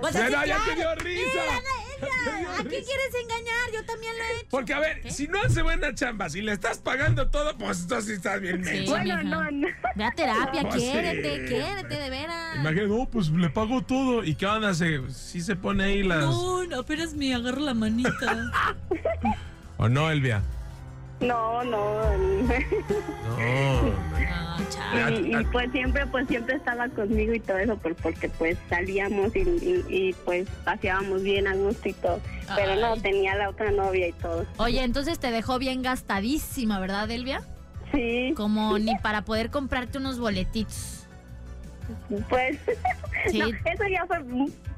Pues 0.00 0.14
Mira, 0.14 0.26
así 0.40 0.48
ya 0.48 0.56
claro. 0.56 0.64
te 0.66 0.74
dio 0.76 0.94
risa. 0.96 1.40
¿A 2.58 2.62
qué 2.62 2.68
quieres 2.68 3.12
engañar? 3.22 3.72
Yo 3.74 3.84
también 3.84 4.12
lo 4.18 4.24
he 4.24 4.36
hecho. 4.38 4.46
Porque, 4.50 4.74
a 4.74 4.78
ver, 4.80 5.10
si 5.12 5.28
no 5.28 5.40
hace 5.40 5.62
buenas 5.62 5.94
chambas 5.94 6.34
y 6.34 6.42
le 6.42 6.52
estás 6.52 6.78
pagando 6.78 7.28
todo, 7.28 7.56
pues 7.56 7.82
entonces 7.82 8.06
sí 8.06 8.12
estás 8.14 8.40
bien 8.40 8.64
Sí. 8.64 8.84
bueno, 8.88 9.16
mija. 9.18 9.22
no, 9.24 9.50
no. 9.50 9.68
Ve 9.96 10.04
a 10.04 10.10
terapia, 10.12 10.62
Pues 10.62 10.74
sí. 10.82 10.90
quiérete, 10.90 11.44
quiérete, 11.46 11.94
de 11.98 12.10
veras. 12.10 12.56
Imagínate, 12.56 12.88
no, 12.88 13.08
pues 13.10 13.30
le 13.30 13.50
pago 13.50 13.82
todo. 13.82 14.24
¿Y 14.24 14.34
qué 14.34 14.46
onda? 14.46 14.74
Sí 14.74 15.40
se 15.40 15.56
pone 15.56 15.84
ahí 15.84 16.01
las... 16.02 16.24
No, 16.24 16.64
no, 16.64 16.80
apenas 16.80 17.14
me 17.14 17.34
agarro 17.34 17.60
la 17.60 17.74
manita. 17.74 18.50
¿O 19.78 19.88
no, 19.88 20.10
Elvia? 20.10 20.42
No, 21.20 21.62
no. 21.64 22.00
No. 22.16 22.52
Chao. 24.70 25.10
Y, 25.10 25.34
y, 25.36 25.44
pues 25.52 25.70
siempre, 25.72 26.06
pues 26.06 26.28
siempre 26.28 26.56
estaba 26.56 26.88
conmigo 26.88 27.34
y 27.34 27.40
todo 27.40 27.58
eso, 27.58 27.76
pues 27.78 27.96
porque 28.02 28.28
pues 28.28 28.56
salíamos 28.68 29.34
y, 29.34 29.40
y- 29.40 29.84
y, 29.88 30.12
pues 30.24 30.48
paseábamos 30.64 31.22
bien 31.22 31.46
a 31.46 31.54
gusto 31.54 31.88
y 31.88 31.92
todo. 31.94 32.20
Pero 32.54 32.76
no, 32.76 32.96
tenía 32.96 33.34
la 33.36 33.48
otra 33.48 33.70
novia 33.70 34.08
y 34.08 34.12
todo. 34.12 34.46
Oye, 34.58 34.82
entonces 34.82 35.18
te 35.18 35.30
dejó 35.30 35.58
bien 35.58 35.82
gastadísima, 35.82 36.78
¿verdad, 36.80 37.10
Elvia? 37.10 37.42
Sí, 37.92 38.32
Como 38.36 38.78
ni 38.78 38.96
para 38.96 39.22
poder 39.22 39.50
comprarte 39.50 39.98
unos 39.98 40.18
boletitos. 40.18 41.06
pues 42.28 42.58
Sí. 43.30 43.38
no, 43.38 43.46
eso 43.46 43.84
ya 43.90 44.04
fue 44.06 44.18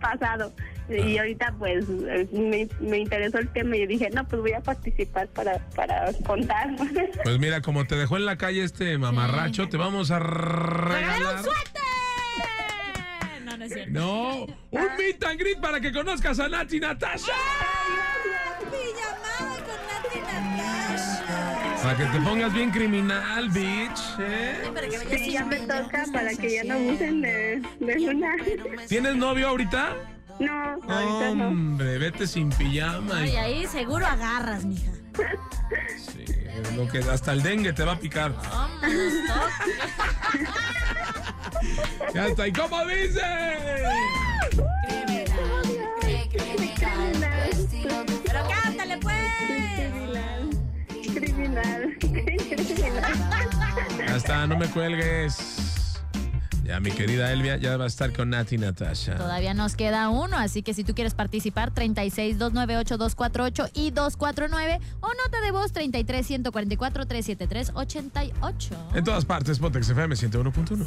pasado. 0.00 0.52
Y 0.88 1.16
ahorita 1.18 1.54
pues 1.58 1.88
me, 1.88 2.68
me 2.80 2.98
interesó 2.98 3.38
el 3.38 3.48
tema 3.48 3.76
y 3.76 3.80
yo 3.80 3.86
dije, 3.86 4.10
no, 4.10 4.26
pues 4.26 4.42
voy 4.42 4.52
a 4.52 4.60
participar 4.60 5.28
para, 5.28 5.58
para 5.74 6.12
contar. 6.26 6.70
Pues 7.24 7.38
mira, 7.38 7.62
como 7.62 7.86
te 7.86 7.96
dejó 7.96 8.16
en 8.16 8.26
la 8.26 8.36
calle 8.36 8.62
este 8.64 8.98
mamarracho, 8.98 9.68
te 9.68 9.76
vamos 9.76 10.10
a 10.10 10.18
regalar... 10.18 11.42
No, 13.44 13.56
no 13.56 13.64
es 13.64 13.72
cierto. 13.72 13.92
No, 13.92 14.44
un 14.44 14.96
meet 14.98 15.22
and 15.24 15.38
greet 15.38 15.60
para 15.60 15.80
que 15.80 15.92
conozcas 15.92 16.38
a 16.40 16.48
Nati 16.48 16.80
Natasha. 16.80 17.32
Para 21.82 21.96
que 21.98 22.04
te 22.06 22.20
pongas 22.24 22.52
bien 22.52 22.70
criminal, 22.70 23.48
bitch. 23.50 24.00
¿eh? 24.18 24.56
Sí, 25.18 25.32
ya 25.32 25.44
me 25.44 25.58
toca 25.58 26.04
para 26.12 26.34
que 26.34 26.54
ya 26.54 26.64
no 26.64 26.78
usen 26.78 27.20
de, 27.20 27.62
de 27.80 28.00
luna. 28.00 28.32
¿Tienes 28.88 29.16
novio 29.16 29.48
ahorita? 29.48 29.94
No, 30.40 30.52
ahorita 30.88 31.34
no. 31.36 31.48
Hombre, 31.48 31.98
vete 31.98 32.26
sin 32.26 32.50
pijama. 32.50 33.18
Ay, 33.18 33.30
y- 33.32 33.36
ahí 33.36 33.66
seguro 33.66 34.06
agarras, 34.06 34.64
mija. 34.64 34.90
Sí, 35.96 36.24
lo 36.76 36.88
que 36.88 36.98
hasta 36.98 37.32
el 37.32 37.42
dengue 37.42 37.72
te 37.72 37.84
va 37.84 37.92
a 37.92 37.98
picar. 37.98 38.32
Toca. 38.34 38.78
Ya 42.14 42.26
está. 42.26 42.46
¿Y 42.48 42.52
cómo 42.52 42.84
dice? 42.86 43.20
Pero 48.24 48.48
cántale, 48.48 48.98
pues. 48.98 49.14
Criminal. 51.14 51.96
Criminal. 52.00 53.18
Ya 54.06 54.16
está, 54.16 54.46
no 54.46 54.56
me 54.58 54.66
cuelgues. 54.68 55.63
Ya, 56.64 56.80
mi 56.80 56.90
querida 56.90 57.30
Elvia, 57.30 57.56
ya 57.56 57.76
va 57.76 57.85
a 57.85 57.87
estar 57.87 58.12
con 58.12 58.30
Nati 58.30 58.56
Natasha. 58.56 59.16
Todavía 59.16 59.52
nos 59.52 59.76
queda 59.76 60.09
uno, 60.09 60.38
así 60.38 60.62
que 60.62 60.73
si 60.73 60.83
tú 60.83 60.94
quieres 60.94 61.14
participar, 61.14 61.73
36 61.73 62.38
298 62.38 62.97
248 62.97 63.71
y 63.75 63.90
249 63.90 64.80
o 65.00 65.09
nota 65.09 65.40
de 65.42 65.50
voz 65.50 65.73
33 65.73 66.26
144 66.26 67.06
373 67.06 67.73
88. 67.75 68.88
En 68.94 69.04
todas 69.04 69.25
partes, 69.25 69.59
Pontex 69.59 69.90
FM 69.90 70.14
101.1. 70.14 70.87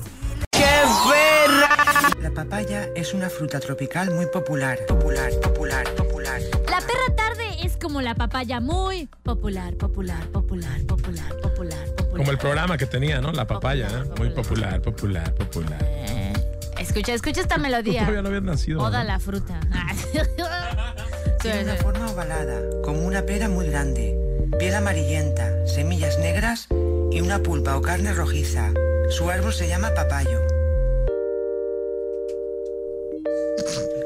La 2.21 2.31
papaya 2.31 2.89
es 2.95 3.13
una 3.13 3.29
fruta 3.29 3.59
tropical 3.59 4.11
muy 4.11 4.25
popular. 4.25 4.79
Popular, 4.87 5.31
popular, 5.41 5.85
popular. 5.95 6.41
La 6.69 6.79
perra 6.79 7.15
tarde 7.15 7.43
es 7.63 7.77
como 7.77 8.01
la 8.01 8.15
papaya 8.15 8.59
muy 8.59 9.07
popular, 9.23 9.75
popular, 9.75 10.27
popular, 10.29 10.85
popular, 10.87 11.35
popular. 11.41 11.86
Como 12.17 12.31
el 12.31 12.37
programa 12.37 12.77
que 12.77 12.85
tenía, 12.85 13.21
¿no? 13.21 13.31
La 13.31 13.45
papaya, 13.45 13.87
Popular, 13.87 14.05
¿eh? 14.07 14.19
Muy 14.19 14.29
popular, 14.31 14.81
popular, 14.81 15.33
popular. 15.35 15.79
Eh, 15.81 16.33
escucha, 16.79 17.13
escucha 17.13 17.41
esta 17.41 17.55
Tú 17.55 17.61
melodía. 17.61 18.01
todavía 18.01 18.21
no 18.21 18.27
habías 18.29 18.43
nacido. 18.43 18.81
Oda 18.81 19.03
¿no? 19.03 19.07
la 19.09 19.19
fruta. 19.19 19.59
Tiene 21.41 21.63
una 21.63 21.75
forma 21.75 22.11
ovalada, 22.11 22.59
como 22.83 23.01
una 23.01 23.21
pera 23.21 23.47
muy 23.47 23.67
grande. 23.67 24.17
Piel 24.59 24.73
amarillenta, 24.75 25.49
semillas 25.67 26.17
negras 26.19 26.67
y 27.11 27.21
una 27.21 27.39
pulpa 27.39 27.77
o 27.77 27.81
carne 27.81 28.13
rojiza. 28.13 28.71
Su 29.09 29.29
árbol 29.29 29.53
se 29.53 29.67
llama 29.67 29.93
papayo. 29.93 30.41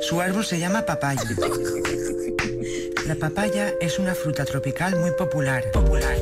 Su 0.01 0.19
árbol 0.19 0.43
se 0.45 0.59
llama 0.59 0.85
papayo. 0.85 1.21
La 3.07 3.15
papaya 3.15 3.73
es 3.81 3.97
una 3.99 4.13
fruta 4.13 4.45
tropical 4.45 4.95
muy 4.97 5.11
popular. 5.11 5.71
Popular, 5.71 6.15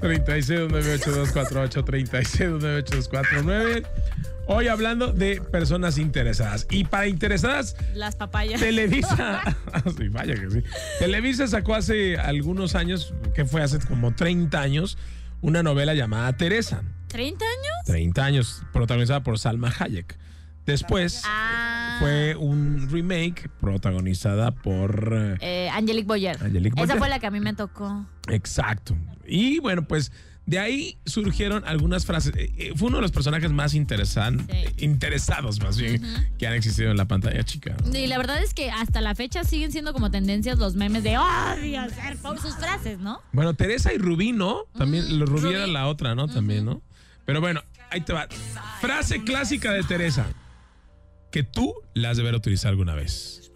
369824 0.00 1.84
369824 1.84 3.88
Hoy 4.52 4.66
hablando 4.66 5.12
de 5.12 5.40
personas 5.40 5.96
interesadas. 5.96 6.66
Y 6.70 6.82
para 6.84 7.06
interesadas, 7.06 7.76
Las 7.94 8.16
papayas. 8.16 8.60
Televisa. 8.60 9.42
Sí, 9.96 10.08
vaya 10.08 10.34
que 10.34 10.50
sí. 10.50 10.62
Televisa 10.98 11.46
sacó 11.46 11.76
hace 11.76 12.18
algunos 12.18 12.74
años, 12.74 13.14
que 13.34 13.44
fue 13.44 13.62
hace 13.62 13.78
como 13.78 14.12
30 14.12 14.60
años, 14.60 14.98
una 15.40 15.62
novela 15.62 15.94
llamada 15.94 16.36
Teresa. 16.36 16.82
¿30 17.10 17.34
años? 17.34 17.84
30 17.86 18.24
años, 18.24 18.62
protagonizada 18.72 19.22
por 19.22 19.38
Salma 19.38 19.72
Hayek. 19.78 20.18
Después 20.66 21.22
Ah. 21.26 21.59
Fue 22.00 22.34
un 22.36 22.88
remake 22.90 23.48
protagonizada 23.60 24.50
por. 24.50 25.12
eh, 25.40 25.66
Eh, 25.66 25.70
Angelique 25.70 26.06
Boyer. 26.08 26.36
Angelique 26.42 26.74
Esa 26.76 26.86
Boyer. 26.86 26.98
fue 26.98 27.08
la 27.08 27.18
que 27.20 27.26
a 27.26 27.30
mí 27.30 27.40
me 27.40 27.54
tocó. 27.54 28.06
Exacto. 28.28 28.96
Y 29.26 29.60
bueno, 29.60 29.86
pues 29.86 30.10
de 30.46 30.58
ahí 30.58 30.98
surgieron 31.06 31.62
algunas 31.64 32.04
frases. 32.06 32.32
Eh, 32.36 32.52
eh, 32.56 32.72
Fue 32.74 32.88
uno 32.88 32.96
de 32.96 33.02
los 33.02 33.12
personajes 33.12 33.52
más 33.52 33.74
interesan- 33.74 34.46
Sí. 34.50 34.84
interesados, 34.84 35.60
más 35.62 35.78
bien, 35.78 36.02
que 36.38 36.46
han 36.48 36.54
existido 36.54 36.90
en 36.90 36.96
la 36.96 37.04
pantalla 37.06 37.44
chica. 37.44 37.76
Y 37.94 38.06
la 38.08 38.18
verdad 38.18 38.42
es 38.42 38.52
que 38.54 38.70
hasta 38.70 39.00
la 39.00 39.14
fecha 39.14 39.44
siguen 39.44 39.70
siendo 39.70 39.92
como 39.92 40.10
tendencias 40.10 40.58
los 40.58 40.74
memes 40.74 41.04
de 41.04 41.18
odio 41.18 41.80
hacer 41.80 42.16
por 42.16 42.40
sus 42.40 42.56
frases, 42.56 42.98
¿no? 42.98 43.20
Bueno, 43.32 43.54
Teresa 43.54 43.92
y 43.92 43.98
Rubí, 43.98 44.32
¿no? 44.32 44.64
También, 44.76 45.04
Rubí. 45.24 45.50
era 45.54 45.66
la 45.68 45.86
otra, 45.86 46.14
¿no? 46.16 46.26
También, 46.26 46.64
¿no? 46.64 46.82
Pero 47.26 47.40
bueno, 47.40 47.62
ahí 47.90 48.00
te 48.00 48.12
va. 48.12 48.26
Frase 48.80 49.22
clásica 49.22 49.70
de 49.72 49.84
Teresa. 49.84 50.26
Que 51.30 51.42
tú 51.42 51.74
la 51.94 52.10
has 52.10 52.16
de 52.16 52.22
ver 52.22 52.34
utilizar 52.34 52.70
alguna 52.70 52.94
vez. 52.94 53.52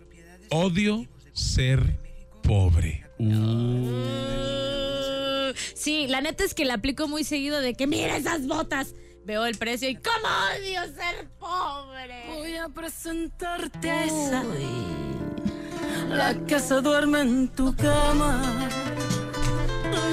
Odio 0.50 1.06
ser 1.32 1.98
pobre. 2.42 3.04
Uh. 3.18 3.24
Uh, 5.50 5.54
sí, 5.74 6.06
la 6.06 6.20
neta 6.20 6.44
es 6.44 6.54
que 6.54 6.64
la 6.64 6.74
aplico 6.74 7.08
muy 7.08 7.24
seguido 7.24 7.60
de 7.60 7.74
que 7.74 7.86
mira 7.86 8.16
esas 8.16 8.46
botas. 8.46 8.94
Veo 9.24 9.46
el 9.46 9.56
precio 9.56 9.88
y 9.88 9.96
¿cómo 9.96 10.28
odio 10.54 10.82
ser 10.94 11.28
pobre? 11.38 12.24
Voy 12.28 12.56
a 12.56 12.68
presentarte 12.68 13.90
a 13.90 14.04
esa, 14.04 14.44
la 16.10 16.34
que 16.46 16.60
se 16.60 16.74
duerme 16.82 17.22
en 17.22 17.48
tu 17.48 17.74
cama, 17.74 18.68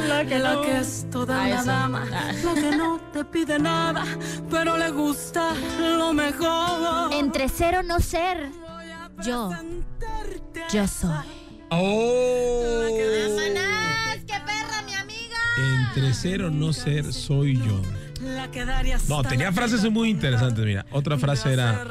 la 0.08 0.26
que, 0.26 0.40
la 0.40 0.62
que 0.62 0.80
es 0.80 1.06
toda 1.12 1.36
una 1.42 1.56
eso. 1.56 1.66
dama, 1.66 2.06
Ah. 2.12 2.32
la 2.44 2.54
que 2.54 2.76
no 2.76 3.00
te 3.14 3.26
pide 3.26 3.60
nada, 3.60 4.04
pero 4.50 4.78
le 4.78 4.90
gusta 4.92 5.54
lo 5.80 6.14
mejor. 6.14 7.14
Entre 7.14 7.48
cero 7.50 7.82
no 7.84 8.00
ser. 8.00 8.50
Yo, 9.24 9.52
yo 10.74 10.88
soy. 10.88 11.12
¡Oh! 11.70 12.88
¡Manás! 13.36 14.18
¡Qué 14.28 14.34
perra, 14.46 14.82
mi 14.86 14.94
amiga! 14.94 15.38
Entre 15.88 16.14
ser 16.14 16.44
o 16.44 16.50
no 16.50 16.74
ser, 16.74 17.14
soy 17.14 17.58
yo. 17.58 17.82
la 18.22 18.50
que 18.52 18.66
daría 18.66 18.98
No, 19.08 19.22
tenía 19.24 19.52
frases 19.52 19.90
muy 19.92 20.10
interesantes, 20.10 20.66
mira. 20.66 20.86
Otra 20.92 21.18
frase 21.18 21.54
era, 21.54 21.86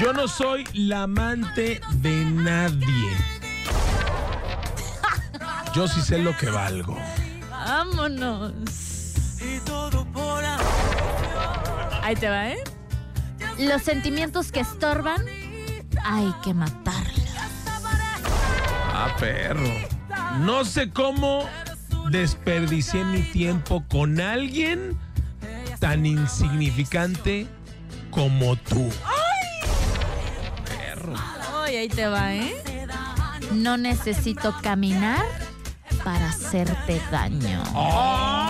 yo 0.00 0.12
no 0.12 0.28
soy 0.28 0.64
la 0.72 1.02
amante 1.02 1.80
de 1.94 2.24
nadie. 2.24 3.10
Yo 5.74 5.88
sí 5.88 6.00
sé 6.02 6.18
lo 6.18 6.36
que 6.36 6.50
valgo. 6.50 6.96
Vámonos. 7.50 8.52
Ahí 12.02 12.16
te 12.16 12.28
va, 12.28 12.50
¿eh? 12.50 12.58
Los 13.58 13.82
sentimientos 13.82 14.52
que 14.52 14.60
estorban, 14.60 15.24
hay 16.04 16.32
que 16.42 16.54
matarlos. 16.54 17.24
Ah, 18.92 19.14
perro. 19.18 19.70
No 20.40 20.64
sé 20.64 20.90
cómo 20.90 21.48
desperdicié 22.10 23.04
mi 23.04 23.22
tiempo 23.22 23.84
con 23.88 24.20
alguien 24.20 24.98
tan 25.78 26.04
insignificante 26.06 27.46
como 28.10 28.56
tú. 28.56 28.90
Ahí 31.84 31.90
te 31.90 32.06
va, 32.06 32.32
¿eh? 32.32 32.54
No 33.52 33.76
necesito 33.76 34.56
caminar 34.62 35.22
para 36.02 36.30
hacerte 36.30 36.98
daño. 37.10 37.62
¡Oh! 37.74 38.48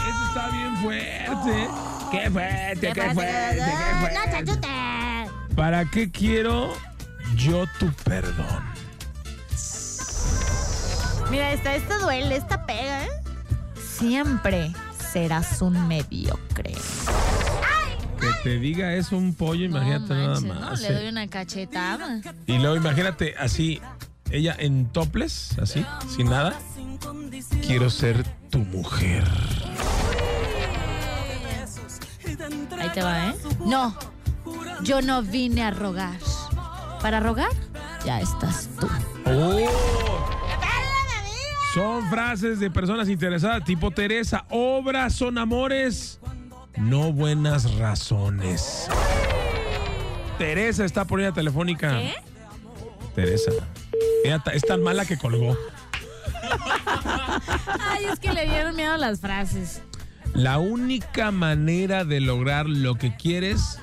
Eso 0.00 0.26
está 0.26 0.48
bien 0.50 0.76
fuerte. 0.78 1.68
¡Qué 2.10 2.28
fuerte, 2.28 2.92
qué 2.92 3.10
fuerte, 3.14 3.54
qué 3.54 4.14
No, 4.14 4.42
fuerte! 4.42 5.54
¿Para 5.54 5.84
qué 5.84 6.10
quiero 6.10 6.72
yo 7.36 7.66
tu 7.78 7.92
perdón? 8.02 8.64
Mira, 11.30 11.52
esta, 11.52 11.76
esta 11.76 11.98
duele, 11.98 12.34
esta 12.34 12.66
pega, 12.66 13.04
¿eh? 13.04 13.10
Siempre 13.96 14.72
serás 15.12 15.62
un 15.62 15.86
mediocre. 15.86 16.74
Que 18.20 18.32
te 18.42 18.58
diga 18.58 18.94
eso 18.94 19.16
un 19.16 19.34
pollo, 19.34 19.64
imagínate 19.64 20.14
no 20.14 20.26
nada 20.28 20.40
más. 20.40 20.60
¿no? 20.60 20.76
Le 20.76 20.88
eh. 20.88 20.92
doy 20.92 21.08
una 21.08 21.28
cachetada. 21.28 22.20
Y 22.46 22.58
luego 22.58 22.76
imagínate 22.76 23.34
así, 23.38 23.80
ella 24.30 24.56
en 24.58 24.86
toples, 24.86 25.56
así, 25.58 25.84
sin 26.08 26.30
nada. 26.30 26.58
Quiero 27.66 27.90
ser 27.90 28.24
tu 28.50 28.58
mujer. 28.58 29.24
Ahí 32.78 32.88
te 32.92 33.02
va, 33.02 33.28
¿eh? 33.28 33.34
No, 33.66 33.96
yo 34.82 35.02
no 35.02 35.22
vine 35.22 35.62
a 35.62 35.70
rogar. 35.70 36.18
Para 37.02 37.20
rogar, 37.20 37.50
ya 38.04 38.20
estás 38.20 38.68
tú. 38.80 38.88
¡Oh! 39.26 40.38
Son 41.74 42.08
frases 42.08 42.58
de 42.58 42.70
personas 42.70 43.08
interesadas, 43.08 43.62
tipo 43.64 43.90
Teresa. 43.90 44.44
Obras 44.50 45.14
son 45.14 45.38
amores, 45.38 46.18
no 46.78 47.12
buenas 47.12 47.74
razones. 47.76 48.88
Teresa 50.38 50.84
está 50.84 51.04
por 51.04 51.20
ella 51.20 51.32
telefónica. 51.32 51.90
¿Qué? 51.90 52.14
Teresa. 53.14 53.50
Ella 54.24 54.42
es 54.52 54.62
tan 54.62 54.82
mala 54.82 55.04
que 55.04 55.18
colgó. 55.18 55.56
Ay, 57.80 58.04
es 58.12 58.20
que 58.20 58.32
le 58.32 58.46
dieron 58.46 58.76
miedo 58.76 58.96
las 58.96 59.20
frases. 59.20 59.82
La 60.34 60.58
única 60.58 61.30
manera 61.30 62.04
de 62.04 62.20
lograr 62.20 62.68
lo 62.68 62.94
que 62.94 63.16
quieres 63.16 63.80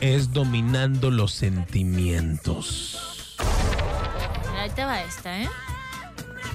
es 0.00 0.32
dominando 0.32 1.10
los 1.10 1.32
sentimientos. 1.32 3.36
Ahí 4.58 4.70
te 4.70 4.84
va 4.84 5.02
esta, 5.02 5.40
¿eh? 5.40 5.48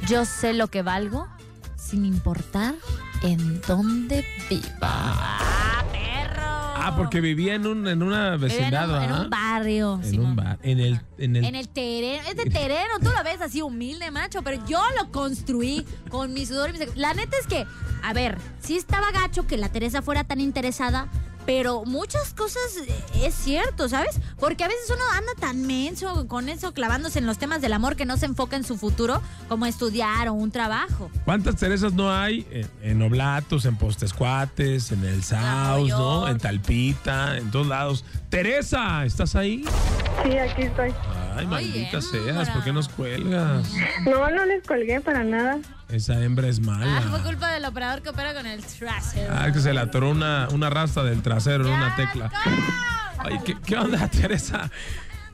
Yo 0.07 0.25
sé 0.25 0.53
lo 0.53 0.67
que 0.67 0.81
valgo 0.81 1.27
sin 1.75 2.05
importar 2.05 2.75
en 3.23 3.61
dónde 3.61 4.25
viva. 4.49 4.63
¡Ah, 4.81 5.83
perro! 5.91 6.41
Ah, 6.43 6.93
porque 6.97 7.21
vivía 7.21 7.55
en 7.55 7.67
un 7.67 7.87
en 7.87 8.01
una 8.03 8.33
en 8.35 8.41
vecindad, 8.41 8.89
un, 8.89 9.03
en 9.03 9.11
un 9.13 9.29
barrio. 9.29 9.99
En 10.03 10.09
Simón. 10.09 10.25
un 10.31 10.35
bar. 10.35 10.59
En 10.63 10.79
el, 10.79 10.99
en 11.17 11.35
el, 11.35 11.45
En 11.45 11.55
el 11.55 11.67
terreno, 11.69 12.23
es 12.29 12.35
de 12.35 12.45
terreno, 12.45 12.89
tú 13.01 13.09
lo 13.15 13.23
ves 13.23 13.39
así 13.41 13.61
humilde, 13.61 14.09
macho, 14.11 14.41
pero 14.41 14.65
yo 14.65 14.81
lo 14.99 15.11
construí 15.11 15.85
con 16.09 16.33
mi 16.33 16.45
sudor 16.45 16.69
y 16.69 16.73
mi 16.73 16.79
sac- 16.79 16.95
La 16.95 17.13
neta 17.13 17.37
es 17.39 17.47
que, 17.47 17.65
a 18.03 18.13
ver, 18.13 18.37
sí 18.61 18.77
estaba 18.77 19.11
gacho 19.11 19.45
que 19.45 19.57
la 19.57 19.69
Teresa 19.69 20.01
fuera 20.01 20.23
tan 20.23 20.39
interesada, 20.39 21.07
pero 21.45 21.83
muchas 21.85 22.33
cosas 22.33 22.61
eh, 22.87 23.25
es 23.25 23.33
cierto, 23.35 23.89
¿sabes? 23.89 24.19
Porque 24.39 24.63
a 24.63 24.67
veces 24.67 24.89
uno 24.89 25.03
anda 25.13 25.31
tan 25.39 25.65
menso 25.65 26.27
con 26.27 26.49
eso, 26.49 26.73
clavándose 26.73 27.19
en 27.19 27.25
los 27.25 27.37
temas 27.37 27.61
del 27.61 27.73
amor 27.73 27.95
que 27.95 28.05
no 28.05 28.17
se 28.17 28.25
enfoca 28.25 28.55
en 28.55 28.63
su 28.63 28.77
futuro, 28.77 29.21
como 29.47 29.65
estudiar 29.65 30.27
o 30.29 30.33
un 30.33 30.51
trabajo. 30.51 31.09
¿Cuántas 31.25 31.55
Teresas 31.57 31.93
no 31.93 32.11
hay? 32.11 32.47
En, 32.51 32.69
en 32.81 33.01
Oblatos, 33.01 33.65
en 33.65 33.75
Postescuates, 33.75 34.91
en 34.91 35.03
el 35.03 35.23
Saus, 35.23 35.89
¿no? 35.89 36.27
En 36.27 36.37
Talpita, 36.37 37.37
en 37.37 37.51
todos 37.51 37.67
lados. 37.67 38.05
Teresa, 38.29 39.05
¿estás 39.05 39.35
ahí? 39.35 39.65
Sí, 40.23 40.37
aquí 40.37 40.63
estoy. 40.63 40.93
Ay, 41.35 41.47
maldita 41.47 42.01
seas, 42.01 42.49
¿por 42.49 42.63
qué 42.63 42.73
nos 42.73 42.87
cuelgas? 42.89 43.73
No, 44.05 44.29
no 44.29 44.45
les 44.45 44.65
colgué 44.65 45.01
para 45.01 45.23
nada. 45.23 45.59
Esa 45.89 46.21
hembra 46.23 46.47
es 46.47 46.59
Ah, 46.59 46.63
fue 46.63 47.11
mala. 47.11 47.23
culpa 47.23 47.51
del 47.51 47.65
operador 47.65 48.01
que 48.01 48.09
opera 48.09 48.33
con 48.33 48.45
el 48.45 48.61
trasero. 48.63 49.33
Ah, 49.35 49.51
que 49.51 49.59
se 49.59 49.73
le 49.73 49.79
atoró 49.79 50.09
una, 50.09 50.47
una 50.51 50.69
rasta 50.69 51.03
del 51.03 51.21
trasero 51.21 51.65
en 51.67 51.73
una 51.73 51.95
tecla. 51.95 52.31
Ay, 53.17 53.39
¿qué, 53.45 53.55
qué 53.65 53.75
onda, 53.75 54.07
Teresa? 54.11 54.69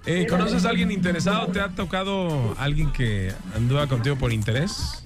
Eh, 0.06 0.26
¿Conoces 0.30 0.66
a 0.66 0.70
alguien 0.70 0.92
interesado? 0.92 1.48
¿Te 1.48 1.60
ha 1.60 1.70
tocado 1.70 2.56
alguien 2.58 2.92
que 2.94 3.32
anduva 3.56 3.88
contigo 3.88 4.16
por 4.16 4.32
interés? 4.32 5.04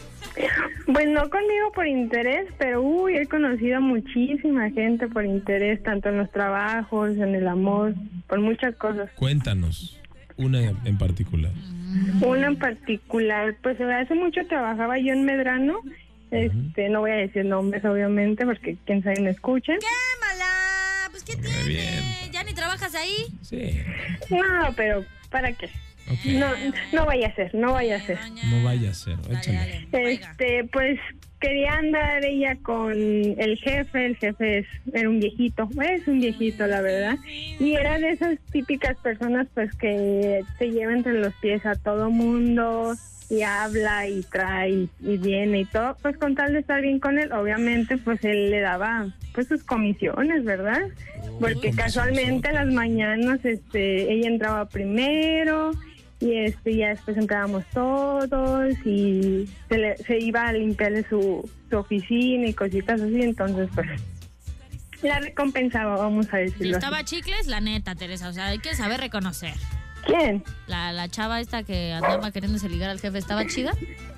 Pues 0.93 1.07
no 1.09 1.29
conmigo 1.29 1.71
por 1.73 1.87
interés, 1.87 2.47
pero 2.57 2.81
uy, 2.81 3.15
he 3.17 3.27
conocido 3.27 3.77
a 3.77 3.79
muchísima 3.79 4.69
gente 4.71 5.07
por 5.07 5.25
interés, 5.25 5.81
tanto 5.83 6.09
en 6.09 6.17
los 6.17 6.31
trabajos, 6.31 7.11
en 7.11 7.35
el 7.35 7.47
amor, 7.47 7.93
por 8.27 8.39
muchas 8.39 8.75
cosas. 8.75 9.09
Cuéntanos, 9.15 9.97
una 10.37 10.61
en 10.61 10.97
particular. 10.97 11.51
Una 12.21 12.47
en 12.47 12.57
particular, 12.57 13.55
pues 13.61 13.79
hace 13.79 14.15
mucho 14.15 14.45
trabajaba 14.47 14.97
yo 14.97 15.13
en 15.13 15.25
Medrano, 15.25 15.81
este, 16.31 16.87
no 16.89 17.01
voy 17.01 17.11
a 17.11 17.15
decir 17.15 17.45
nombres 17.45 17.83
obviamente 17.83 18.45
porque 18.45 18.77
quién 18.85 19.03
sabe 19.03 19.19
me 19.21 19.31
escuchen. 19.31 19.77
¡Quémala! 19.79 21.09
Pues, 21.11 21.23
¿qué 21.23 21.35
tiene? 21.35 21.63
bien. 21.65 22.31
¿Ya 22.31 22.43
ni 22.43 22.53
trabajas 22.53 22.95
ahí? 22.95 23.27
Sí. 23.41 23.81
No, 24.29 24.73
pero 24.75 25.03
¿para 25.29 25.51
qué? 25.51 25.69
Ok. 26.09 26.25
No, 26.25 26.47
no 26.93 27.05
vaya 27.05 27.27
a 27.27 27.35
ser, 27.35 27.53
no 27.53 27.73
vaya 27.73 27.97
a 27.97 27.99
ser. 27.99 28.17
No 28.49 28.63
vaya 28.63 28.91
a 28.91 28.93
ser. 28.93 29.17
Échale. 29.29 29.87
Este, 29.91 30.63
pues 30.71 30.99
quería 31.41 31.73
andar 31.73 32.23
ella 32.23 32.55
con 32.61 32.93
el 32.93 33.57
jefe, 33.57 34.05
el 34.05 34.15
jefe 34.15 34.59
es, 34.59 34.67
era 34.93 35.09
un 35.09 35.19
viejito, 35.19 35.67
es 35.81 36.07
un 36.07 36.21
viejito 36.21 36.67
la 36.67 36.81
verdad, 36.81 37.17
y 37.59 37.73
era 37.73 37.99
de 37.99 38.11
esas 38.11 38.39
típicas 38.51 38.95
personas 38.97 39.47
pues 39.53 39.73
que 39.75 40.41
se 40.57 40.71
lleva 40.71 40.93
entre 40.93 41.13
los 41.13 41.33
pies 41.35 41.65
a 41.65 41.75
todo 41.75 42.09
mundo 42.09 42.93
y 43.29 43.41
habla 43.41 44.07
y 44.07 44.21
trae 44.23 44.87
y 45.01 45.17
viene 45.17 45.61
y 45.61 45.65
todo, 45.65 45.97
pues 46.01 46.17
con 46.17 46.35
tal 46.35 46.53
de 46.53 46.59
estar 46.59 46.81
bien 46.81 46.99
con 46.99 47.17
él, 47.17 47.31
obviamente 47.33 47.97
pues 47.97 48.23
él 48.23 48.51
le 48.51 48.59
daba 48.59 49.07
pues 49.33 49.47
sus 49.47 49.63
comisiones, 49.63 50.43
¿verdad? 50.43 50.81
Porque 51.39 51.71
comisiones. 51.71 51.75
casualmente 51.75 52.49
a 52.49 52.53
las 52.53 52.67
mañanas 52.67 53.43
este 53.43 54.13
ella 54.13 54.27
entraba 54.27 54.69
primero 54.69 55.71
y 56.21 56.37
este 56.37 56.75
ya 56.75 56.89
después 56.89 57.17
entrábamos 57.17 57.65
todos 57.73 58.73
y 58.85 59.49
se, 59.67 59.77
le- 59.77 59.97
se 59.97 60.19
iba 60.19 60.43
a 60.47 60.53
limpiarle 60.53 61.03
su, 61.09 61.49
su 61.69 61.77
oficina 61.77 62.47
y 62.47 62.53
cositas 62.53 63.01
así, 63.01 63.21
entonces 63.21 63.69
pues 63.75 63.87
la 65.01 65.19
recompensaba, 65.19 65.97
vamos 65.97 66.31
a 66.31 66.37
decirlo 66.37 66.77
así. 66.77 66.85
estaba 66.85 67.03
chicles, 67.03 67.47
la 67.47 67.59
neta, 67.59 67.95
Teresa. 67.95 68.29
O 68.29 68.33
sea, 68.33 68.47
hay 68.47 68.59
que 68.59 68.75
saber 68.75 68.99
reconocer. 68.99 69.53
¿Quién? 70.05 70.43
La, 70.67 70.91
la 70.91 71.07
chava 71.09 71.39
esta 71.41 71.63
que 71.63 71.93
andaba 71.93 72.31
queriéndose 72.31 72.69
ligar 72.69 72.89
al 72.91 72.99
jefe, 72.99 73.17
¿estaba 73.17 73.45
chida? 73.47 73.71